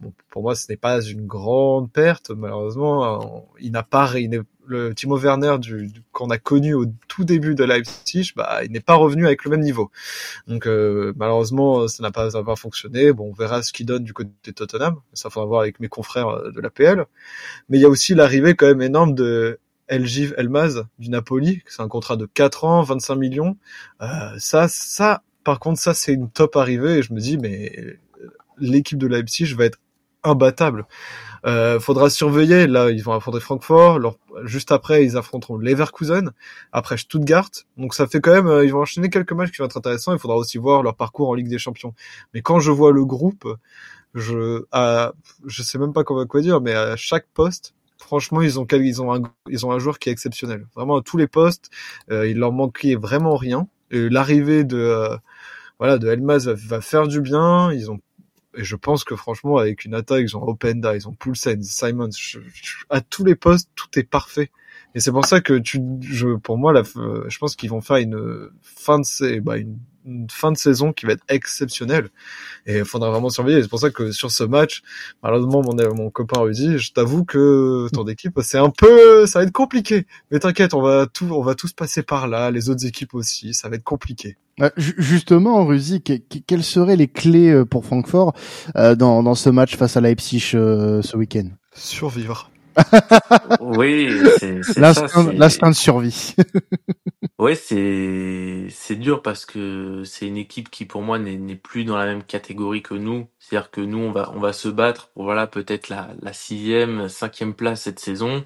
Bon, 0.00 0.12
pour 0.30 0.42
moi, 0.42 0.54
ce 0.54 0.66
n'est 0.68 0.76
pas 0.76 1.00
une 1.00 1.26
grande 1.26 1.90
perte. 1.92 2.30
Malheureusement, 2.30 3.46
il 3.60 3.72
n'a 3.72 3.82
pas, 3.82 4.18
il 4.18 4.42
le 4.66 4.94
Timo 4.94 5.16
Werner 5.18 5.58
du, 5.58 5.90
qu'on 6.12 6.30
a 6.30 6.38
connu 6.38 6.74
au 6.74 6.86
tout 7.08 7.24
début 7.24 7.54
de 7.54 7.64
Leipzig, 7.64 8.32
bah, 8.36 8.60
il 8.64 8.70
n'est 8.70 8.80
pas 8.80 8.94
revenu 8.94 9.26
avec 9.26 9.44
le 9.44 9.50
même 9.50 9.60
niveau. 9.60 9.90
Donc, 10.46 10.66
euh, 10.66 11.12
malheureusement, 11.16 11.88
ça 11.88 12.02
n'a 12.02 12.10
pas, 12.10 12.30
ça 12.30 12.42
pas 12.42 12.56
fonctionné. 12.56 13.12
Bon, 13.12 13.30
on 13.30 13.32
verra 13.32 13.62
ce 13.62 13.72
qu'il 13.72 13.86
donne 13.86 14.04
du 14.04 14.12
côté 14.12 14.30
de 14.44 14.52
Tottenham. 14.52 14.96
Ça 15.12 15.30
faudra 15.30 15.46
voir 15.46 15.60
avec 15.62 15.80
mes 15.80 15.88
confrères 15.88 16.50
de 16.50 16.60
la 16.60 16.70
PL. 16.70 17.04
Mais 17.68 17.78
il 17.78 17.80
y 17.80 17.84
a 17.84 17.88
aussi 17.88 18.14
l'arrivée 18.14 18.54
quand 18.54 18.66
même 18.66 18.82
énorme 18.82 19.14
de 19.14 19.58
Elgiv 19.92 20.34
Elmaz 20.38 20.84
du 20.98 21.10
Napoli, 21.10 21.62
c'est 21.66 21.82
un 21.82 21.88
contrat 21.88 22.16
de 22.16 22.26
4 22.26 22.64
ans, 22.64 22.82
25 22.82 23.14
millions. 23.16 23.56
Euh, 24.00 24.06
ça, 24.38 24.66
ça, 24.68 25.22
par 25.44 25.60
contre, 25.60 25.78
ça 25.78 25.94
c'est 25.94 26.12
une 26.12 26.30
top 26.30 26.56
arrivée 26.56 26.98
et 26.98 27.02
je 27.02 27.12
me 27.12 27.20
dis 27.20 27.36
mais 27.36 27.72
euh, 27.78 28.00
l'équipe 28.58 28.98
de 28.98 29.06
Leipzig 29.06 29.54
va 29.54 29.66
être 29.66 29.78
imbattable. 30.24 30.86
Euh, 31.44 31.80
faudra 31.80 32.10
surveiller. 32.10 32.66
Là, 32.66 32.90
ils 32.90 33.02
vont 33.02 33.12
affronter 33.12 33.40
Francfort. 33.40 33.98
juste 34.44 34.72
après, 34.72 35.04
ils 35.04 35.16
affronteront 35.16 35.56
Leverkusen. 35.56 36.30
Après 36.72 36.96
Stuttgart. 36.96 37.50
Donc 37.76 37.94
ça 37.94 38.06
fait 38.06 38.20
quand 38.20 38.32
même. 38.32 38.46
Euh, 38.46 38.64
ils 38.64 38.72
vont 38.72 38.80
enchaîner 38.80 39.10
quelques 39.10 39.32
matchs 39.32 39.50
qui 39.50 39.58
vont 39.58 39.66
être 39.66 39.76
intéressants. 39.76 40.12
Il 40.12 40.18
faudra 40.18 40.36
aussi 40.36 40.58
voir 40.58 40.82
leur 40.82 40.96
parcours 40.96 41.28
en 41.28 41.34
Ligue 41.34 41.48
des 41.48 41.58
Champions. 41.58 41.94
Mais 42.34 42.42
quand 42.42 42.60
je 42.60 42.70
vois 42.70 42.92
le 42.92 43.04
groupe, 43.04 43.48
je, 44.14 44.64
à, 44.72 45.12
je 45.46 45.62
sais 45.62 45.78
même 45.78 45.92
pas 45.92 46.04
comment 46.04 46.26
quoi 46.26 46.40
dire, 46.40 46.60
mais 46.60 46.72
à 46.72 46.96
chaque 46.96 47.26
poste, 47.34 47.74
franchement, 48.02 48.42
ils 48.42 48.58
ont 48.60 48.66
ils 48.70 49.02
ont 49.02 49.14
un 49.14 49.22
ils 49.48 49.66
ont 49.66 49.72
un 49.72 49.78
joueur 49.78 49.98
qui 49.98 50.08
est 50.08 50.12
exceptionnel. 50.12 50.66
Vraiment 50.74 50.96
à 50.96 51.02
tous 51.02 51.16
les 51.16 51.26
postes, 51.26 51.70
euh, 52.10 52.28
il 52.28 52.38
leur 52.38 52.52
manquait 52.52 52.94
vraiment 52.94 53.36
rien. 53.36 53.68
L'arrivée 53.90 54.64
de 54.64 54.78
euh, 54.78 55.16
voilà 55.78 55.98
de 55.98 56.08
Elmas 56.08 56.46
va, 56.46 56.80
faire 56.80 57.06
du 57.08 57.20
bien. 57.20 57.72
Ils 57.72 57.90
ont 57.90 58.00
et 58.54 58.64
je 58.64 58.76
pense 58.76 59.04
que 59.04 59.16
franchement 59.16 59.56
avec 59.56 59.84
une 59.84 59.94
attaque, 59.94 60.22
ils 60.22 60.36
ont 60.36 60.42
Openda, 60.42 60.94
ils 60.94 61.08
ont 61.08 61.14
Poulsen, 61.14 61.62
Simons, 61.62 62.10
à 62.90 63.00
tous 63.00 63.24
les 63.24 63.34
postes, 63.34 63.70
tout 63.74 63.98
est 63.98 64.02
parfait. 64.02 64.50
Et 64.94 65.00
c'est 65.00 65.10
pour 65.10 65.24
ça 65.24 65.40
que 65.40 65.54
tu, 65.58 65.80
je, 66.02 66.36
pour 66.36 66.58
moi, 66.58 66.72
la, 66.74 66.82
je 66.82 67.38
pense 67.38 67.56
qu'ils 67.56 67.70
vont 67.70 67.80
faire 67.80 67.96
une 67.96 68.50
fin 68.60 68.98
de, 68.98 69.40
bah, 69.40 69.56
une 69.56 69.78
une 70.06 70.28
fin 70.30 70.52
de 70.52 70.56
saison 70.56 70.92
qui 70.92 71.06
va 71.06 71.12
être 71.12 71.24
exceptionnelle 71.28 72.08
et 72.66 72.78
il 72.78 72.84
faudra 72.84 73.10
vraiment 73.10 73.30
surveiller. 73.30 73.62
C'est 73.62 73.68
pour 73.68 73.80
ça 73.80 73.90
que 73.90 74.12
sur 74.12 74.30
ce 74.30 74.44
match, 74.44 74.82
malheureusement 75.22 75.62
mon, 75.62 75.74
mon 75.94 76.10
copain 76.10 76.48
dit, 76.50 76.78
je 76.78 76.92
t'avoue 76.92 77.24
que 77.24 77.88
ton 77.92 78.06
équipe 78.06 78.38
c'est 78.42 78.58
un 78.58 78.70
peu, 78.70 79.26
ça 79.26 79.40
va 79.40 79.44
être 79.44 79.52
compliqué. 79.52 80.06
Mais 80.30 80.38
t'inquiète, 80.38 80.74
on 80.74 80.82
va 80.82 81.06
tout, 81.06 81.28
on 81.32 81.42
va 81.42 81.54
tous 81.54 81.72
passer 81.72 82.02
par 82.02 82.28
là, 82.28 82.50
les 82.50 82.70
autres 82.70 82.86
équipes 82.86 83.14
aussi, 83.14 83.54
ça 83.54 83.68
va 83.68 83.76
être 83.76 83.84
compliqué. 83.84 84.36
Euh, 84.60 84.70
justement, 84.76 85.64
Ruzi, 85.64 86.02
quelles 86.02 86.64
seraient 86.64 86.96
les 86.96 87.08
clés 87.08 87.50
euh, 87.50 87.64
pour 87.64 87.86
Francfort 87.86 88.34
euh, 88.76 88.94
dans, 88.94 89.22
dans 89.22 89.34
ce 89.34 89.48
match 89.48 89.76
face 89.76 89.96
à 89.96 90.00
Leipzig 90.00 90.40
ce 90.40 91.16
week-end? 91.16 91.48
Survivre 91.74 92.51
oui, 93.60 94.28
c'est. 94.28 94.66
L'instinct 94.76 95.70
de 95.70 95.74
survie. 95.76 96.34
ouais, 97.38 97.54
c'est 97.56 98.68
c'est 98.70 98.96
dur 98.96 99.22
parce 99.22 99.46
que 99.46 100.04
c'est 100.04 100.26
une 100.28 100.36
équipe 100.38 100.70
qui 100.70 100.86
pour 100.86 101.02
moi 101.02 101.18
n'est 101.18 101.56
plus 101.56 101.84
dans 101.84 101.96
la 101.98 102.06
même 102.06 102.24
catégorie 102.24 102.82
que 102.82 102.94
nous. 102.94 103.28
C'est-à-dire 103.40 103.70
que 103.72 103.80
nous 103.82 103.98
on 103.98 104.12
va 104.12 104.32
on 104.34 104.40
va 104.40 104.52
se 104.54 104.68
battre 104.68 105.08
pour 105.10 105.24
voilà 105.24 105.46
peut-être 105.48 105.88
la 105.90 106.10
la 106.22 106.32
sixième, 106.34 107.08
cinquième 107.08 107.54
place 107.54 107.82
cette 107.84 108.00
saison. 108.00 108.44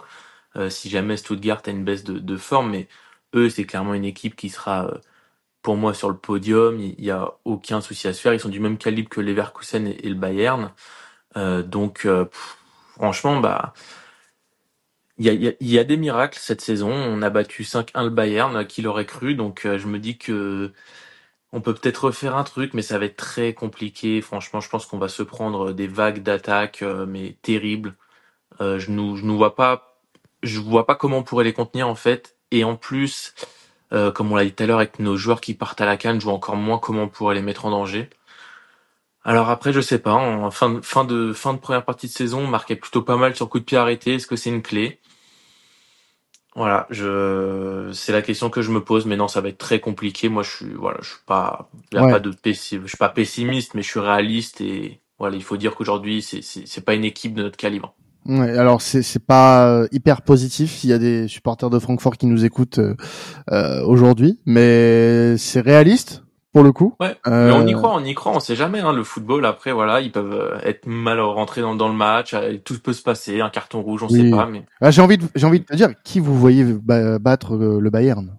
euh, 0.57 0.71
si 0.71 0.91
jamais 0.91 1.17
Stuttgart 1.19 1.63
a 1.67 1.71
une 1.71 1.85
baisse 1.85 2.05
de, 2.05 2.19
de 2.19 2.37
forme, 2.39 2.71
mais 2.73 2.89
eux 3.37 3.51
c'est 3.51 3.65
clairement 3.67 3.95
une 3.95 4.05
équipe 4.07 4.37
qui 4.37 4.51
sera 4.51 4.87
euh, 4.89 4.99
pour 5.63 5.77
moi 5.77 5.95
sur 5.95 6.11
le 6.11 6.19
podium. 6.19 6.81
Il 6.81 7.05
y 7.05 7.11
a 7.13 7.33
aucun 7.47 7.81
souci 7.83 8.09
à 8.09 8.15
se 8.15 8.21
faire. 8.23 8.35
Ils 8.35 8.41
sont 8.41 8.49
du 8.51 8.61
même 8.61 8.79
calibre 8.79 9.11
que 9.11 9.21
Leverkusen 9.23 9.87
et, 9.89 10.07
et 10.07 10.11
le 10.11 10.17
Bayern. 10.17 10.73
Euh, 11.37 11.63
donc 11.63 12.07
euh, 12.07 12.25
pff, 12.27 12.59
franchement 12.97 13.41
bah 13.41 13.75
il 15.19 15.57
y 15.61 15.79
a, 15.79 15.85
des 15.85 15.97
miracles 15.97 16.39
cette 16.41 16.61
saison. 16.61 16.91
On 16.93 17.23
a 17.23 17.31
battu 17.31 17.63
5-1 17.63 18.05
le 18.05 18.11
Bayern, 18.11 18.67
qui 18.67 18.83
l'aurait 18.83 19.07
cru. 19.07 19.35
Donc 19.35 19.65
euh, 19.65 19.79
je 19.79 19.87
me 19.87 19.99
dis 19.99 20.19
que 20.19 20.73
on 21.53 21.61
peut 21.61 21.75
peut-être 21.75 22.07
refaire 22.07 22.37
un 22.37 22.45
truc, 22.45 22.75
mais 22.75 22.83
ça 22.83 22.99
va 22.99 23.07
être 23.07 23.17
très 23.17 23.55
compliqué. 23.55 24.21
Franchement, 24.21 24.61
je 24.61 24.69
pense 24.69 24.87
qu'on 24.87 24.99
va 24.99 25.09
se 25.09 25.23
prendre 25.23 25.73
des 25.73 25.87
vagues 25.87 26.23
d'attaques, 26.23 26.83
euh, 26.83 27.07
mais 27.07 27.37
terribles. 27.43 27.95
Euh, 28.61 28.79
je 28.79 28.91
nous, 28.91 29.17
vois 29.37 29.57
pas, 29.57 30.01
je 30.43 30.61
vois 30.61 30.87
pas 30.87 30.95
comment 30.97 31.19
on 31.19 31.23
pourrait 31.23 31.45
les 31.45 31.53
contenir 31.55 31.89
en 31.89 31.95
fait. 31.95 32.37
Et 32.51 32.65
en 32.65 32.77
plus, 32.77 33.35
comme 33.91 34.33
on 34.33 34.37
l'a 34.37 34.45
dit 34.45 34.53
tout 34.53 34.63
à 34.65 34.67
l'heure, 34.67 34.79
avec 34.79 34.99
nos 35.01 35.17
joueurs 35.17 35.41
qui 35.41 35.55
partent 35.55 35.81
à 35.81 35.87
la 35.87 35.97
canne, 35.97 36.21
je 36.21 36.25
vois 36.27 36.35
encore 36.35 36.57
moins 36.57 36.79
comment 36.79 37.05
on 37.05 37.09
pourrait 37.09 37.35
les 37.35 37.43
mettre 37.43 37.67
en 37.67 37.71
danger. 37.71 38.11
Alors 39.25 39.51
après, 39.51 39.73
je 39.73 39.81
sais 39.81 39.99
pas. 39.99 40.15
En 40.15 40.51
fin 40.51 40.71
de, 40.71 40.81
fin 40.83 41.05
de 41.05 41.33
fin 41.33 41.55
de 41.55 41.59
première 41.59 41.85
partie 41.85 42.07
de 42.07 42.13
saison, 42.13 42.41
on 42.43 42.47
marquait 42.47 42.77
plutôt 42.77 43.03
pas 43.03 43.17
mal 43.17 43.35
sur 43.37 43.49
coup 43.49 43.59
de 43.59 43.65
pied 43.65 43.79
arrêté. 43.79 44.15
Est-ce 44.15 44.27
que 44.27 44.37
c'est 44.37 44.51
une 44.51 44.63
clé? 44.63 45.01
Voilà, 46.57 46.87
je 46.91 47.91
c'est 47.93 48.13
la 48.13 48.23
question 48.23 48.49
que 48.51 48.63
je 48.63 48.71
me 48.73 48.83
pose, 48.83 49.05
mais 49.07 49.17
non, 49.17 49.29
ça 49.29 49.43
va 49.43 49.51
être 49.51 49.59
très 49.59 49.79
compliqué. 49.79 50.29
Moi, 50.31 50.43
je 50.43 50.51
suis 50.51 50.75
voilà, 50.75 50.99
je 51.03 51.09
suis 51.11 51.19
pas, 51.27 51.71
y 51.93 51.99
a 51.99 52.05
Ouais. 52.05 52.11
pas 52.13 52.21
de 52.21 52.31
pessi- 52.33 52.81
je 52.83 52.87
suis 52.89 52.97
pas 52.97 53.11
pessimiste, 53.11 53.75
mais 53.75 53.83
je 53.83 53.89
suis 53.91 54.01
réaliste 54.01 54.61
et 54.63 55.01
voilà, 55.19 55.37
il 55.37 55.43
faut 55.45 55.59
dire 55.59 55.75
qu'aujourd'hui, 55.75 56.23
c'est 56.23 56.43
c'est 56.43 56.67
c'est 56.67 56.81
pas 56.85 56.95
une 56.95 57.05
équipe 57.05 57.35
de 57.35 57.43
notre 57.43 57.59
calibre. 57.59 57.95
Ouais, 58.27 58.59
alors 58.59 58.83
c'est 58.83 59.03
c'est 59.03 59.25
pas 59.25 59.69
euh, 59.69 59.89
hyper 59.93 60.23
positif. 60.23 60.83
Il 60.83 60.91
y 60.91 60.93
a 60.93 60.99
des 60.99 61.29
supporters 61.29 61.71
de 61.71 61.79
Francfort 61.79 62.17
qui 62.17 62.27
nous 62.27 62.45
écoutent 62.45 62.79
euh, 62.81 62.97
euh, 63.53 63.85
aujourd'hui, 63.85 64.41
mais 64.47 65.37
c'est 65.39 65.61
réaliste 65.61 66.25
pour 66.57 66.65
le 66.65 66.73
coup. 66.73 66.95
Ouais, 66.99 67.15
Euh, 67.27 67.45
mais 67.45 67.53
on 67.53 67.67
y 67.67 67.75
croit, 67.75 67.93
on 67.93 68.03
y 68.03 68.15
croit, 68.15 68.33
on 68.33 68.41
sait 68.41 68.57
jamais. 68.57 68.81
Hein, 68.81 68.95
le 68.95 69.05
football, 69.05 69.45
après, 69.45 69.73
voilà, 69.73 70.01
ils 70.01 70.11
peuvent 70.11 70.33
euh, 70.33 70.59
être 70.63 70.87
mal 70.87 71.21
rentrés 71.21 71.61
dans, 71.61 71.75
dans 71.75 71.89
le 71.89 71.95
match, 71.95 72.33
euh, 72.33 72.57
tout 72.65 72.79
peut 72.81 72.95
se 72.95 73.03
passer, 73.03 73.43
un 73.43 73.51
carton 73.51 73.83
rouge, 73.83 74.03
on 74.03 74.09
Oui. 74.09 74.17
sait 74.21 74.31
pas, 74.31 74.47
mais 74.47 74.65
ah, 74.81 74.91
j'ai 74.91 75.03
envie 75.03 75.19
de 75.19 75.27
j'ai 75.35 75.45
envie 75.47 75.61
de 75.61 75.67
te 75.67 75.77
dire 75.77 75.91
qui 76.03 76.19
vous 76.19 76.35
voyez 76.39 76.65
ba- 76.65 77.19
battre 77.19 77.57
le 77.57 77.91
Bayern? 77.91 78.39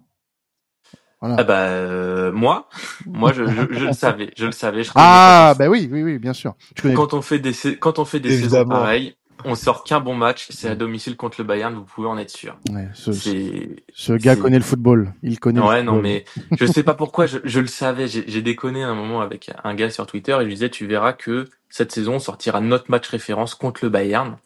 Voilà. 1.20 1.36
ah 1.36 1.44
bah 1.44 1.66
euh, 1.68 2.32
moi, 2.32 2.68
moi 3.06 3.32
je, 3.32 3.44
je, 3.46 3.72
je 3.72 3.84
le 3.84 3.92
savais, 3.92 4.32
je 4.36 4.46
le 4.46 4.52
savais. 4.52 4.82
Je 4.82 4.90
Ah, 4.96 5.54
bah 5.58 5.68
oui, 5.68 5.88
oui, 5.90 6.02
oui, 6.02 6.18
bien 6.18 6.32
sûr. 6.32 6.54
Quand 6.94 7.14
on 7.14 7.22
fait 7.22 7.38
des 7.38 7.52
quand 7.78 7.98
on 8.00 8.04
fait 8.04 8.20
des 8.20 8.30
saisons 8.30 8.64
pareilles, 8.66 9.14
on 9.44 9.54
sort 9.54 9.84
qu'un 9.84 10.00
bon 10.00 10.14
match, 10.14 10.48
c'est 10.50 10.68
à 10.68 10.74
domicile 10.74 11.16
contre 11.16 11.40
le 11.40 11.44
Bayern, 11.44 11.74
vous 11.74 11.84
pouvez 11.84 12.08
en 12.08 12.18
être 12.18 12.30
sûr. 12.30 12.58
Ouais, 12.70 12.88
ce, 12.94 14.12
gars 14.12 14.36
connaît 14.36 14.58
le 14.58 14.64
football. 14.64 15.12
Il 15.22 15.38
connaît. 15.40 15.60
le 15.60 15.66
Ouais, 15.66 15.82
non, 15.82 15.94
football. 15.94 16.02
mais 16.02 16.24
je 16.58 16.66
sais 16.66 16.82
pas 16.82 16.94
pourquoi, 16.94 17.26
je, 17.26 17.38
je 17.44 17.60
le 17.60 17.66
savais. 17.66 18.08
J'ai 18.08 18.42
déconné 18.42 18.82
un 18.82 18.94
moment 18.94 19.20
avec 19.20 19.50
un 19.64 19.74
gars 19.74 19.90
sur 19.90 20.06
Twitter 20.06 20.32
et 20.32 20.40
je 20.40 20.44
lui 20.46 20.54
disais, 20.54 20.70
tu 20.70 20.86
verras 20.86 21.12
que 21.12 21.46
cette 21.70 21.92
saison, 21.92 22.14
on 22.14 22.18
sortira 22.18 22.60
notre 22.60 22.90
match 22.90 23.08
référence 23.08 23.54
contre 23.54 23.84
le 23.84 23.90
Bayern. 23.90 24.36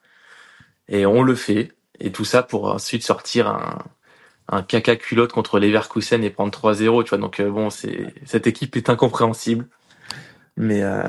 Et 0.88 1.06
on 1.06 1.22
le 1.22 1.34
fait. 1.34 1.72
Et 2.00 2.10
tout 2.10 2.24
ça 2.24 2.42
pour 2.42 2.66
ensuite 2.66 3.04
sortir 3.04 3.48
un, 3.48 3.78
un 4.48 4.62
caca 4.62 4.96
culotte 4.96 5.32
contre 5.32 5.58
Leverkusen 5.58 6.24
et 6.24 6.30
prendre 6.30 6.52
3-0, 6.52 7.04
tu 7.04 7.10
vois. 7.10 7.18
Donc, 7.18 7.40
euh, 7.40 7.50
bon, 7.50 7.70
c'est, 7.70 8.12
cette 8.24 8.46
équipe 8.46 8.76
est 8.76 8.90
incompréhensible. 8.90 9.66
Mais, 10.56 10.82
euh, 10.82 11.04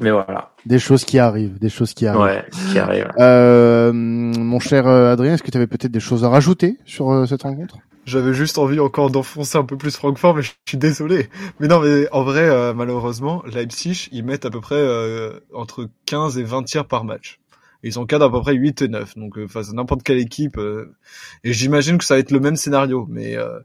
mais 0.00 0.10
voilà. 0.10 0.50
Des 0.66 0.78
choses 0.78 1.04
qui 1.04 1.18
arrivent, 1.18 1.58
des 1.58 1.68
choses 1.68 1.94
qui 1.94 2.06
arrivent. 2.06 2.22
Ouais, 2.22 2.44
qui 2.70 2.78
arrive. 2.78 3.10
Euh, 3.18 3.92
mon 3.92 4.60
cher 4.60 4.86
euh, 4.86 5.12
Adrien, 5.12 5.34
est-ce 5.34 5.42
que 5.42 5.50
tu 5.50 5.56
avais 5.56 5.66
peut-être 5.66 5.92
des 5.92 6.00
choses 6.00 6.24
à 6.24 6.28
rajouter 6.28 6.78
sur 6.84 7.10
euh, 7.10 7.26
cette 7.26 7.42
rencontre? 7.42 7.76
J'avais 8.06 8.32
juste 8.34 8.58
envie 8.58 8.80
encore 8.80 9.10
d'enfoncer 9.10 9.58
un 9.58 9.64
peu 9.64 9.76
plus 9.76 9.94
Francfort, 9.96 10.34
mais 10.34 10.42
je 10.42 10.50
suis 10.66 10.78
désolé. 10.78 11.28
Mais 11.60 11.68
non, 11.68 11.80
mais 11.80 12.08
en 12.12 12.22
vrai, 12.24 12.48
euh, 12.48 12.72
malheureusement, 12.74 13.42
Leipzig, 13.46 14.08
ils 14.10 14.24
mettent 14.24 14.46
à 14.46 14.50
peu 14.50 14.60
près 14.60 14.74
euh, 14.76 15.38
entre 15.54 15.88
15 16.06 16.38
et 16.38 16.42
20 16.42 16.62
tirs 16.64 16.86
par 16.86 17.04
match. 17.04 17.38
Ils 17.82 17.92
sont 17.94 18.04
cadres 18.04 18.26
à 18.26 18.30
peu 18.30 18.40
près 18.42 18.54
8 18.54 18.82
et 18.82 18.88
9, 18.88 19.16
donc 19.16 19.38
euh, 19.38 19.48
face 19.48 19.70
à 19.70 19.72
n'importe 19.72 20.02
quelle 20.02 20.18
équipe. 20.18 20.58
euh, 20.58 20.94
et 21.44 21.52
j'imagine 21.54 21.96
que 21.96 22.04
ça 22.04 22.14
va 22.14 22.20
être 22.20 22.30
le 22.30 22.40
même 22.40 22.56
scénario. 22.56 23.06
Mais 23.08 23.36
euh, 23.36 23.58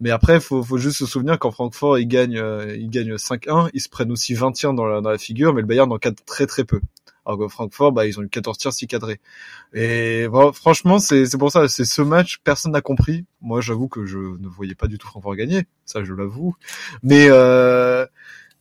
mais 0.00 0.10
après, 0.10 0.40
faut, 0.40 0.62
faut 0.62 0.78
juste 0.78 0.98
se 0.98 1.06
souvenir 1.06 1.38
qu'en 1.38 1.50
Francfort, 1.50 1.98
ils 1.98 2.06
gagnent, 2.06 2.38
euh, 2.38 2.76
ils 2.76 2.90
gagnent 2.90 3.14
5-1. 3.14 3.70
Ils 3.72 3.80
se 3.80 3.88
prennent 3.88 4.10
aussi 4.12 4.34
20 4.34 4.52
tirs 4.52 4.74
dans 4.74 4.86
la, 4.86 5.00
dans 5.00 5.10
la 5.10 5.18
figure, 5.18 5.54
mais 5.54 5.60
le 5.60 5.66
Bayern 5.66 5.90
en 5.92 5.98
cadre 5.98 6.16
très 6.26 6.46
très 6.46 6.64
peu. 6.64 6.80
Alors 7.24 7.38
que 7.38 7.48
Francfort, 7.48 7.92
bah, 7.92 8.06
ils 8.06 8.18
ont 8.18 8.22
eu 8.22 8.28
14 8.28 8.58
tirs, 8.58 8.72
6 8.72 8.88
cadrés. 8.88 9.20
Et 9.72 10.26
franchement, 10.54 10.98
c'est 10.98 11.38
pour 11.38 11.52
ça, 11.52 11.68
c'est 11.68 11.84
ce 11.84 12.02
match, 12.02 12.40
personne 12.42 12.72
n'a 12.72 12.80
compris. 12.80 13.24
Moi, 13.40 13.60
j'avoue 13.60 13.88
que 13.88 14.06
je 14.06 14.18
ne 14.18 14.48
voyais 14.48 14.74
pas 14.74 14.88
du 14.88 14.98
tout 14.98 15.06
Francfort 15.06 15.36
gagner, 15.36 15.66
ça 15.84 16.02
je 16.02 16.14
l'avoue. 16.14 16.56
Mais 17.04 17.26
euh, 17.28 18.04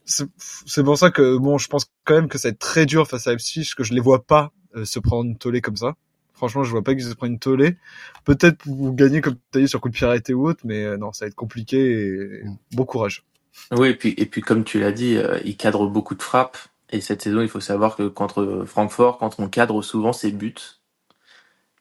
c'est 0.06 0.84
pour 0.84 0.98
ça 0.98 1.10
que 1.10 1.38
bon, 1.38 1.58
je 1.58 1.68
pense 1.68 1.86
quand 2.04 2.16
même 2.16 2.28
que 2.28 2.38
ça 2.38 2.50
va 2.50 2.52
être 2.52 2.60
très 2.60 2.86
dur 2.86 3.08
face 3.08 3.28
à 3.28 3.32
Leipzig, 3.32 3.72
que 3.76 3.84
je 3.84 3.94
les 3.94 4.02
vois 4.02 4.24
pas 4.24 4.52
euh, 4.76 4.86
se 4.86 5.00
prendre 5.00 5.26
une 5.26 5.38
tollée 5.38 5.62
comme 5.62 5.78
ça. 5.78 5.96
Franchement, 6.42 6.66
je 6.66 6.72
vois 6.72 6.84
pas 6.84 6.96
qu'ils 6.96 7.06
se 7.06 7.16
prennent 7.16 7.34
une 7.34 7.40
tollée. 7.40 7.78
Peut-être 8.26 8.60
pour 8.60 8.76
vous 8.76 8.94
gagner 8.94 9.22
comme 9.22 9.38
tu 9.54 9.60
as 9.60 9.62
dit 9.64 9.70
sur 9.70 9.82
coup 9.82 9.90
de 9.90 9.96
pied 9.96 10.08
arrêté 10.08 10.34
ou 10.36 10.48
autre, 10.50 10.62
mais 10.66 10.84
euh, 10.86 10.98
non, 10.98 11.14
ça 11.14 11.26
va 11.26 11.30
être 11.30 11.36
compliqué 11.36 11.80
et 11.80 12.44
bon 12.74 12.86
courage. 12.86 13.26
Oui, 13.74 13.90
et 13.90 13.96
puis, 13.96 14.16
et 14.18 14.26
puis 14.28 14.42
comme 14.42 14.66
tu 14.66 14.80
l'as 14.82 14.94
dit, 14.94 15.18
euh, 15.18 15.40
il 15.46 15.58
cadre 15.58 15.88
beaucoup 15.88 16.16
de 16.16 16.24
frappes. 16.24 16.58
Et 16.92 17.02
cette 17.02 17.22
saison, 17.24 17.42
il 17.42 17.50
faut 17.50 17.62
savoir 17.62 17.98
que 17.98 18.10
contre 18.10 18.66
Francfort, 18.68 19.20
quand 19.20 19.40
on 19.40 19.50
cadre 19.50 19.84
souvent 19.84 20.14
ses 20.14 20.32
buts, 20.34 20.56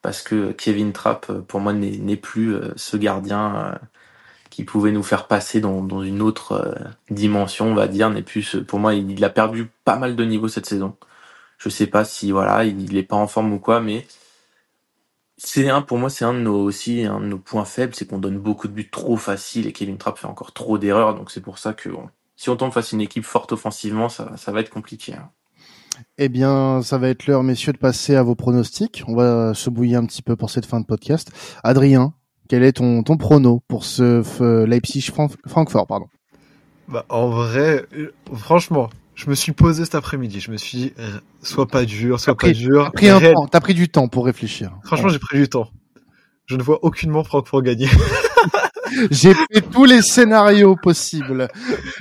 parce 0.03 0.23
que 0.23 0.53
Kevin 0.53 0.93
Trapp, 0.93 1.27
euh, 1.31 1.41
pour 1.43 1.61
moi, 1.61 1.73
n'est 1.75 1.99
n'est 1.99 2.17
plus 2.17 2.55
euh, 2.55 2.73
ce 2.77 2.97
gardien 2.99 3.57
euh, 3.57 3.77
qui 4.51 4.65
pouvait 4.65 4.93
nous 4.93 5.03
faire 5.05 5.29
passer 5.29 5.61
dans, 5.61 5.83
dans 5.83 6.03
une 6.03 6.23
autre 6.23 6.53
euh, 6.53 6.75
dimension, 7.11 7.67
on 7.73 7.75
va 7.77 7.89
dire. 7.89 8.11
N'est 8.11 8.23
plus, 8.23 8.43
ce- 8.45 8.59
pour 8.59 8.79
moi, 8.81 8.95
il, 8.95 9.11
il 9.13 9.25
a 9.25 9.31
perdu 9.31 9.71
pas 9.85 9.97
mal 9.99 10.17
de 10.17 10.25
niveau 10.25 10.49
cette 10.49 10.67
saison. 10.67 10.97
Je 11.59 11.69
sais 11.71 11.87
pas 11.89 12.05
si 12.05 12.33
voilà, 12.33 12.65
il, 12.65 12.83
il 12.83 12.97
est 12.99 13.03
pas 13.05 13.17
en 13.17 13.29
forme 13.29 13.53
ou 13.55 13.61
quoi, 13.61 13.81
mais 13.81 14.07
c'est 15.43 15.71
un, 15.71 15.81
pour 15.81 15.97
moi, 15.97 16.11
c'est 16.11 16.27
un 16.27 16.35
de 16.35 16.41
nos 16.41 16.63
aussi 16.63 17.05
un 17.05 17.19
de 17.19 17.25
nos 17.25 17.39
points 17.39 17.65
faibles, 17.65 17.95
c'est 17.95 18.07
qu'on 18.07 18.19
donne 18.19 18.39
beaucoup 18.39 18.69
de 18.69 18.75
buts 18.75 18.91
trop 18.91 19.17
faciles 19.17 19.67
et 19.67 19.73
Kevin 19.73 19.97
Trapp 19.97 20.19
fait 20.19 20.27
encore 20.27 20.53
trop 20.53 20.77
d'erreurs. 20.77 21.15
Donc 21.15 21.31
c'est 21.31 21.41
pour 21.41 21.57
ça 21.59 21.73
que 21.73 21.89
bon, 21.89 22.11
si 22.37 22.51
on 22.51 22.57
tombe 22.57 22.73
face 22.73 22.93
à 22.93 22.97
une 22.97 23.01
équipe 23.01 23.25
forte 23.25 23.53
offensivement, 23.53 24.11
ça, 24.11 24.37
ça 24.37 24.53
va 24.53 24.61
être 24.61 24.69
compliqué. 24.69 25.15
hein. 25.15 25.31
Eh 26.19 26.29
bien, 26.29 26.83
ça 26.83 26.99
va 26.99 27.09
être 27.09 27.27
l'heure, 27.27 27.43
messieurs, 27.43 27.73
de 27.73 27.79
passer 27.79 28.17
à 28.17 28.23
vos 28.23 28.35
pronostics. 28.35 29.03
On 29.07 29.17
va 29.17 29.55
se 29.55 29.71
bouiller 29.71 29.97
un 29.97 30.05
petit 30.05 30.23
peu 30.23 30.37
pour 30.37 30.51
cette 30.51 30.67
fin 30.67 30.81
de 30.81 30.87
podcast. 30.87 31.31
Adrien, 31.65 32.13
quel 32.49 32.63
est 32.63 32.73
ton, 32.73 33.03
ton 33.03 33.17
prono 33.17 33.63
pour 33.67 33.85
ce 33.85 34.65
Leipzig-Francfort, 34.67 35.87
pardon? 35.87 36.07
Bah, 36.89 37.07
en 37.09 37.29
vrai, 37.29 37.87
euh, 37.95 38.13
franchement, 38.35 38.91
je 39.21 39.29
me 39.29 39.35
suis 39.35 39.53
posé 39.53 39.85
cet 39.85 39.95
après-midi. 39.95 40.41
Je 40.41 40.51
me 40.51 40.57
suis 40.57 40.79
dit, 40.79 40.93
euh, 40.99 41.19
sois 41.43 41.67
pas 41.67 41.85
dur, 41.85 42.19
sois 42.19 42.35
pas 42.37 42.51
dur. 42.53 42.85
T'as 42.87 42.91
pris, 42.91 43.09
un 43.09 43.19
Réel- 43.19 43.35
temps, 43.35 43.47
t'as 43.47 43.61
pris 43.61 43.75
du 43.75 43.89
temps 43.89 44.09
pour 44.09 44.25
réfléchir. 44.25 44.73
Franchement, 44.85 45.09
j'ai 45.11 45.19
pris 45.19 45.39
du 45.39 45.49
temps. 45.49 45.71
Je 46.47 46.57
ne 46.57 46.63
vois 46.63 46.83
aucunement 46.85 47.23
Francfort 47.23 47.63
gagner. 47.63 47.87
j'ai 49.11 49.35
fait 49.35 49.61
tous 49.71 49.85
les 49.85 50.03
scénarios 50.03 50.75
possibles. 50.75 51.49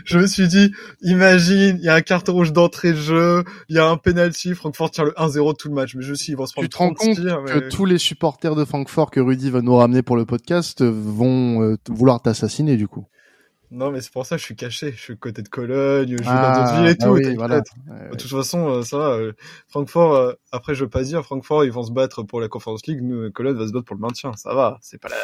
je 0.05 0.17
me 0.17 0.25
suis 0.27 0.47
dit, 0.47 0.71
imagine, 1.01 1.77
il 1.79 1.85
y 1.85 1.89
a 1.89 1.95
un 1.95 2.01
carton 2.01 2.33
rouge 2.33 2.53
d'entrée 2.53 2.93
de 2.93 2.97
jeu, 2.97 3.43
il 3.67 3.75
y 3.75 3.79
a 3.79 3.87
un 3.87 3.97
penalty, 3.97 4.55
Francfort 4.55 4.89
tire 4.89 5.05
le 5.05 5.11
1-0 5.11 5.55
tout 5.57 5.67
le 5.67 5.75
match. 5.75 5.95
Mais 5.95 6.03
je 6.03 6.13
suis 6.13 6.31
ils 6.31 6.35
vont 6.35 6.45
se 6.45 6.53
prendre 6.53 6.67
Tu 6.67 6.69
te 6.69 6.77
rends 6.77 6.93
30 6.93 6.97
compte 6.97 7.15
tirs, 7.17 7.41
mais- 7.45 7.51
que 7.51 7.69
tous 7.69 7.85
les 7.85 7.97
supporters 7.97 8.55
de 8.55 8.65
Francfort 8.65 9.11
que 9.11 9.19
Rudy 9.19 9.49
va 9.49 9.61
nous 9.61 9.75
ramener 9.75 10.01
pour 10.01 10.15
le 10.15 10.25
podcast 10.25 10.83
vont 10.83 11.61
euh, 11.63 11.75
vouloir 11.89 12.21
t'assassiner 12.21 12.77
du 12.77 12.87
coup. 12.87 13.05
Non, 13.71 13.91
mais 13.91 14.01
c'est 14.01 14.11
pour 14.11 14.25
ça 14.25 14.35
que 14.35 14.39
je 14.39 14.45
suis 14.45 14.55
caché. 14.55 14.91
Je 14.93 14.99
suis 14.99 15.17
côté 15.17 15.43
de 15.43 15.47
Cologne, 15.49 16.15
je 16.17 16.23
joue 16.23 16.39
dans 16.39 16.49
Ah, 16.49 16.51
d'autres 16.51 16.71
villes 16.71 16.87
et 16.87 16.95
bah 16.95 17.05
tout. 17.05 17.11
oui, 17.11 17.35
voilà. 17.35 17.57
Ouais, 17.87 18.09
De 18.11 18.15
toute 18.17 18.31
façon, 18.31 18.67
euh, 18.67 18.81
ça 18.83 18.97
va. 18.97 19.09
euh, 19.11 19.33
Francfort, 19.67 20.15
euh, 20.15 20.33
après, 20.51 20.73
je 20.73 20.83
veux 20.83 20.89
pas 20.89 21.03
dire, 21.03 21.23
Francfort, 21.23 21.65
ils 21.65 21.71
vont 21.71 21.83
se 21.83 21.91
battre 21.91 22.23
pour 22.23 22.41
la 22.41 22.47
Conference 22.47 22.87
League. 22.87 23.01
Nous, 23.03 23.31
Cologne 23.31 23.55
va 23.57 23.67
se 23.67 23.71
battre 23.71 23.85
pour 23.85 23.95
le 23.95 24.01
maintien. 24.01 24.33
Ça 24.37 24.55
va. 24.55 24.79
C'est 24.81 24.99
pas 24.99 25.09
la... 25.09 25.15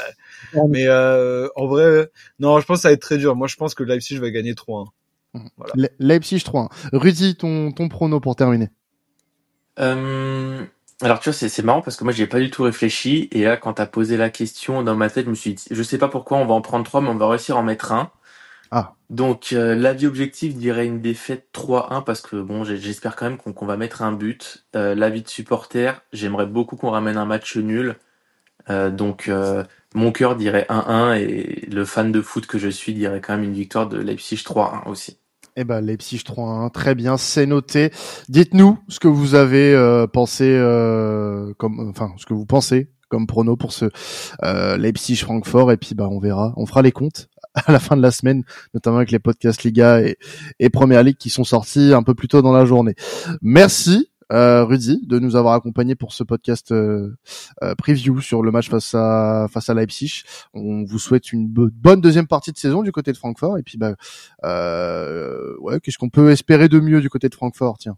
Ouais. 0.62 0.68
Mais, 0.70 0.86
euh, 0.88 1.48
en 1.56 1.66
vrai, 1.68 2.12
non, 2.40 2.60
je 2.60 2.66
pense 2.68 2.78
que 2.80 2.82
ça 2.84 2.90
va 2.90 2.94
être 2.94 3.02
très 3.02 3.18
dur. 3.18 3.36
Moi, 3.36 3.48
je 3.48 3.56
pense 3.56 3.74
que 3.74 3.84
Leipzig 3.84 4.20
va 4.20 4.30
gagner 4.30 4.54
3-1. 4.54 4.86
Voilà. 5.58 5.74
Le- 5.76 5.90
Leipzig 6.00 6.44
3-1. 6.44 6.70
Rudy, 6.94 7.36
ton, 7.36 7.72
ton 7.72 7.90
prono 7.90 8.20
pour 8.20 8.36
terminer. 8.36 8.70
Euh, 9.80 10.64
alors 11.02 11.20
tu 11.20 11.30
vois, 11.30 11.34
c'est 11.34 11.50
c'est 11.50 11.64
marrant 11.64 11.82
parce 11.82 11.98
que 11.98 12.06
moi 12.06 12.14
j'y 12.14 12.22
ai 12.22 12.28
pas 12.28 12.40
du 12.40 12.50
tout 12.50 12.64
réfléchi 12.64 13.28
et 13.32 13.44
là 13.44 13.58
quand 13.58 13.74
t'as 13.74 13.86
posé 13.86 14.16
la 14.16 14.30
question 14.30 14.84
dans 14.84 14.96
ma 14.96 15.10
tête, 15.10 15.26
je 15.26 15.30
me 15.30 15.36
suis 15.36 15.54
dit, 15.54 15.66
je 15.70 15.84
sais 15.84 15.98
pas 15.98 16.08
pourquoi 16.08 16.38
on 16.38 16.46
va 16.46 16.54
en 16.54 16.62
prendre 16.62 16.86
trois, 16.86 17.02
mais 17.02 17.10
on 17.10 17.16
va 17.18 17.28
réussir 17.28 17.58
à 17.58 17.60
en 17.60 17.64
mettre 17.64 17.92
un. 17.92 18.10
Ah. 18.72 18.94
Donc 19.10 19.54
euh, 19.54 19.76
l'avis 19.76 20.08
objectif 20.08 20.56
dirait 20.56 20.86
une 20.86 21.02
défaite 21.02 21.48
3-1 21.54 22.04
parce 22.04 22.22
que 22.22 22.42
bon 22.42 22.64
j'espère 22.64 23.16
quand 23.16 23.26
même 23.26 23.38
qu'on 23.38 23.66
va 23.66 23.78
mettre 23.78 24.02
un 24.02 24.12
but. 24.12 24.66
Euh, 24.76 24.96
l'avis 24.96 25.22
de 25.22 25.30
supporter, 25.30 26.04
j'aimerais 26.12 26.48
beaucoup 26.48 26.76
qu'on 26.76 26.92
ramène 26.92 27.18
un 27.18 27.26
match 27.26 27.58
nul. 27.58 27.96
Euh, 28.70 28.90
donc 28.90 29.30
mon 29.94 30.12
cœur 30.12 30.36
dirait 30.36 30.66
1-1 30.70 31.20
et 31.20 31.68
le 31.72 31.86
fan 31.86 32.12
de 32.12 32.22
foot 32.22 32.48
que 32.48 32.58
je 32.58 32.70
suis 32.70 32.94
dirait 32.94 33.22
quand 33.22 33.36
même 33.36 33.44
une 33.44 33.54
victoire 33.54 33.88
de 33.88 33.98
Leipzig 33.98 34.44
3-1 34.46 34.88
aussi. 34.88 35.20
Eh 35.58 35.64
ben 35.64 35.80
Leipzig 35.80 36.18
3-1, 36.18 36.70
très 36.72 36.96
bien, 36.96 37.16
c'est 37.16 37.46
noté. 37.46 37.92
Dites-nous 38.28 38.78
ce 38.90 39.00
que 39.00 39.08
vous 39.08 39.36
avez 39.36 39.74
euh, 39.74 40.06
pensé, 40.06 40.44
euh, 40.50 41.54
comme, 41.58 41.80
enfin 41.90 42.12
ce 42.18 42.26
que 42.26 42.34
vous 42.34 42.46
pensez 42.46 42.90
comme 43.08 43.28
prono 43.28 43.56
pour 43.56 43.72
ce 43.72 43.86
euh, 44.44 44.78
Leipzig 44.78 45.16
Francfort 45.18 45.72
et 45.72 45.78
puis 45.78 45.96
bah 45.96 46.10
on 46.12 46.20
verra, 46.20 46.54
on 46.58 46.66
fera 46.66 46.82
les 46.82 46.92
comptes 46.92 47.30
à 47.66 47.72
la 47.72 47.80
fin 47.80 47.98
de 47.98 48.02
la 48.02 48.12
semaine, 48.12 48.44
notamment 48.74 48.98
avec 48.98 49.12
les 49.12 49.20
podcasts 49.20 49.64
Liga 49.64 50.02
et, 50.02 50.18
et 50.60 50.70
Première 50.70 51.04
Ligue 51.04 51.18
qui 51.18 51.30
sont 51.30 51.44
sortis 51.44 51.94
un 51.94 52.04
peu 52.04 52.14
plus 52.14 52.28
tôt 52.28 52.42
dans 52.42 52.54
la 52.54 52.66
journée. 52.66 52.96
Merci 53.42 54.10
euh, 54.34 54.66
Rudy, 54.66 55.02
de 55.06 55.20
nous 55.20 55.36
avoir 55.36 55.54
accompagnés 55.54 55.96
pour 55.96 56.14
ce 56.14 56.24
podcast 56.24 56.72
euh, 56.72 57.16
euh, 57.62 57.76
preview 57.76 58.22
sur 58.22 58.42
le 58.42 58.52
match 58.52 58.70
face 58.70 58.96
à 58.96 59.48
face 59.52 59.70
à 59.70 59.76
Leipzig. 59.76 60.24
On 60.54 60.84
vous 60.84 60.98
souhaite 60.98 61.32
une 61.32 61.48
bonne 61.48 62.02
deuxième 62.02 62.28
partie 62.28 62.52
de 62.52 62.58
saison 62.58 62.82
du 62.82 62.92
côté 62.92 63.12
de 63.12 63.18
Francfort 63.18 63.58
et 63.58 63.64
puis 63.64 63.78
bah 63.78 63.96
ouais, 65.60 65.80
qu'est-ce 65.82 65.98
qu'on 65.98 66.10
peut 66.10 66.32
espérer 66.32 66.70
de 66.70 66.80
mieux 66.80 67.02
du 67.02 67.10
côté 67.10 67.30
de 67.30 67.36
Francfort, 67.36 67.78
tiens? 67.78 67.98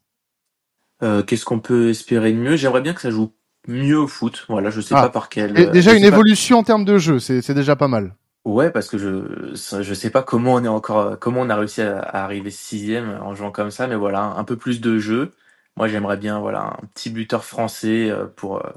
qu'est-ce 1.28 1.46
qu'on 1.46 1.60
peut 1.60 1.90
espérer 1.90 2.34
de 2.34 2.38
mieux? 2.38 2.56
J'aimerais 2.56 2.82
bien 2.82 2.94
que 2.94 3.02
ça 3.02 3.12
joue 3.12 3.32
mieux 3.68 4.00
au 4.00 4.08
foot. 4.08 4.46
Voilà, 4.50 4.70
je 4.70 4.82
sais 4.82 4.96
ah. 4.96 5.04
pas 5.04 5.10
par 5.10 5.30
quel. 5.30 5.58
Et 5.58 5.68
déjà 5.68 5.94
une 5.94 6.04
évolution 6.04 6.58
en 6.58 6.64
termes 6.64 6.86
de 6.86 6.98
jeu, 6.98 7.20
c'est 7.20 7.54
déjà 7.54 7.76
pas 7.76 7.88
mal. 7.88 8.16
Ouais, 8.48 8.72
parce 8.72 8.88
que 8.88 8.98
je 8.98 9.54
je 9.82 9.94
sais 9.94 10.10
pas 10.10 10.24
comment 10.24 10.54
on 10.54 10.64
est 10.64 10.70
encore 10.70 11.20
comment 11.20 11.42
on 11.42 11.50
a 11.50 11.56
réussi 11.58 11.82
à, 11.82 12.00
à 12.00 12.24
arriver 12.24 12.50
sixième 12.50 13.20
en 13.22 13.36
jouant 13.36 13.52
comme 13.52 13.72
ça, 13.72 13.88
mais 13.88 13.96
voilà, 13.98 14.24
un 14.24 14.44
peu 14.46 14.56
plus 14.56 14.80
de 14.80 15.00
jeu. 15.00 15.34
Moi, 15.76 15.90
j'aimerais 15.90 16.16
bien 16.16 16.40
voilà 16.40 16.78
un 16.82 16.88
petit 16.94 17.10
buteur 17.10 17.44
français 17.44 18.10
euh, 18.10 18.26
pour 18.26 18.66
euh, 18.66 18.72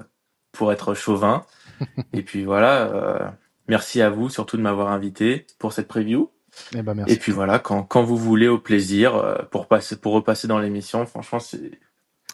pour 0.51 0.73
être 0.73 0.95
chauvin. 0.95 1.47
Et 2.13 2.23
puis 2.23 2.43
voilà, 2.43 2.93
euh, 2.93 3.31
merci 3.69 4.03
à 4.03 4.11
vous 4.11 4.29
surtout 4.29 4.57
de 4.57 4.63
m'avoir 4.63 4.89
invité 4.89 5.47
pour 5.61 5.73
cette 5.73 5.87
preview. 5.87 6.33
Eh 6.75 6.83
ben, 6.83 6.95
merci. 6.95 7.15
Et 7.15 7.17
puis 7.17 7.31
voilà, 7.31 7.61
quand, 7.61 7.85
quand 7.85 8.03
vous 8.03 8.17
voulez, 8.17 8.49
au 8.49 8.59
plaisir, 8.59 9.47
pour 9.53 9.69
passer 9.69 10.01
pour 10.01 10.15
repasser 10.15 10.49
dans 10.49 10.59
l'émission. 10.59 11.07
Franchement, 11.07 11.39
c'est 11.39 11.79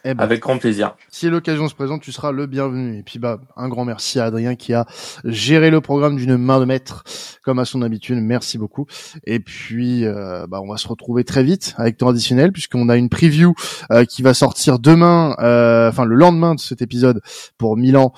eh 0.04 0.14
ben, 0.14 0.22
Avec 0.22 0.40
grand 0.40 0.59
plaisir. 0.59 0.94
Si 1.09 1.28
l'occasion 1.28 1.68
se 1.68 1.74
présente, 1.74 2.02
tu 2.02 2.12
seras 2.12 2.32
le 2.32 2.46
bienvenu. 2.46 2.98
Et 2.98 3.02
puis 3.02 3.18
bah 3.18 3.38
un 3.56 3.68
grand 3.68 3.85
merci 3.85 4.20
à 4.20 4.24
Adrien 4.24 4.54
qui 4.54 4.74
a 4.74 4.87
géré 5.24 5.70
le 5.70 5.80
programme 5.80 6.16
d'une 6.16 6.37
main 6.37 6.61
de 6.61 6.64
maître 6.64 7.04
comme 7.44 7.59
à 7.59 7.64
son 7.64 7.82
habitude. 7.82 8.18
Merci 8.20 8.59
beaucoup. 8.59 8.87
Et 9.24 9.40
puis 9.40 10.04
euh, 10.04 10.46
bah 10.48 10.61
on 10.62 10.68
va 10.68 10.76
se 10.76 10.88
retrouver 10.88 11.24
très 11.24 11.42
vite 11.42 11.74
avec 11.78 11.96
temps 11.96 12.09
additionnel 12.09 12.52
puisqu'on 12.52 12.88
a 12.88 12.96
une 12.96 13.09
preview 13.09 13.54
euh, 13.90 14.04
qui 14.04 14.22
va 14.22 14.35
sortir 14.35 14.78
demain, 14.78 15.37
euh, 15.40 15.88
enfin 15.88 16.04
le 16.04 16.14
lendemain 16.14 16.54
de 16.54 16.61
cet 16.61 16.82
épisode 16.82 17.20
pour 17.59 17.76
Milan, 17.76 18.12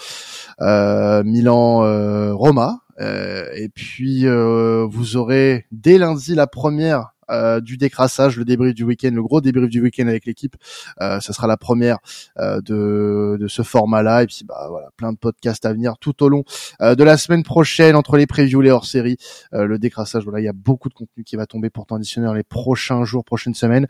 Milan 0.61 2.35
Roma. 2.35 2.81
et 3.01 3.69
puis 3.75 4.27
vous 4.27 5.17
aurez 5.17 5.67
dès 5.73 5.99
lundi 5.99 6.35
la 6.35 6.47
première 6.47 6.99
euh, 6.99 7.18
du 7.61 7.77
décrassage, 7.77 8.37
le 8.37 8.45
débrief 8.45 8.75
du 8.75 8.85
week-end, 8.85 9.11
le 9.13 9.23
gros 9.23 9.41
débrief 9.41 9.69
du 9.69 9.83
week-end 9.83 10.07
avec 10.07 10.27
l'équipe. 10.27 10.57
Euh, 11.01 11.21
ça 11.21 11.33
sera 11.33 11.47
la 11.47 11.57
première 11.57 11.99
euh, 12.39 12.61
de, 12.61 13.37
de 13.39 13.49
ce 13.49 13.63
format-là. 13.63 14.23
Et 14.23 14.27
puis 14.27 14.45
bah 14.47 14.67
voilà, 14.71 14.89
plein 14.97 15.13
de 15.13 15.19
podcasts 15.19 15.65
à 15.67 15.73
venir 15.73 15.99
tout 15.99 16.23
au 16.23 16.29
long 16.29 16.45
de 16.81 17.05
la 17.05 17.17
semaine 17.17 17.43
prochaine 17.43 17.97
entre 17.97 18.17
les 18.17 18.27
previews, 18.27 18.61
les 18.61 18.71
hors-séries, 18.71 19.17
le 19.53 19.79
décrassage. 19.79 20.25
Voilà, 20.25 20.41
il 20.41 20.45
y 20.45 20.49
a 20.49 20.53
beaucoup 20.53 20.89
de 20.89 20.95
contenu 20.95 21.25
qui 21.25 21.37
va 21.37 21.47
tomber 21.47 21.71
pour 21.71 21.87
dans 21.89 22.35
les 22.35 22.43
prochains 22.43 23.05
jours, 23.05 23.25
prochaines 23.25 23.55
semaines. 23.55 23.87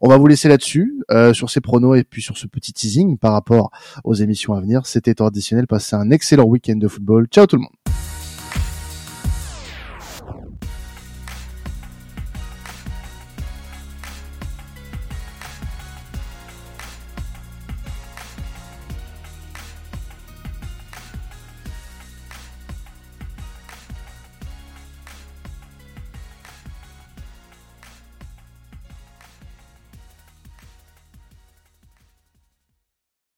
On 0.00 0.08
va 0.08 0.16
vous 0.16 0.26
laisser 0.26 0.48
là-dessus, 0.48 1.02
sur 1.32 1.50
ces 1.50 1.60
pronos 1.60 1.96
et 1.96 2.04
puis 2.04 2.22
sur 2.22 2.38
ce 2.38 2.46
petit 2.46 2.72
teasing 2.72 3.18
par 3.18 3.32
rapport 3.32 3.70
aux 4.04 4.14
émissions 4.14 4.54
à 4.54 4.60
venir. 4.60 4.86
C'était 4.86 5.20
additionnel. 5.26 5.66
Passez 5.66 5.96
un 5.96 6.10
excellent 6.10 6.44
week-end 6.44 6.76
de 6.76 6.88
football. 6.88 7.26
Ciao 7.30 7.46
tout 7.46 7.56
le 7.56 7.62
monde. 7.62 8.09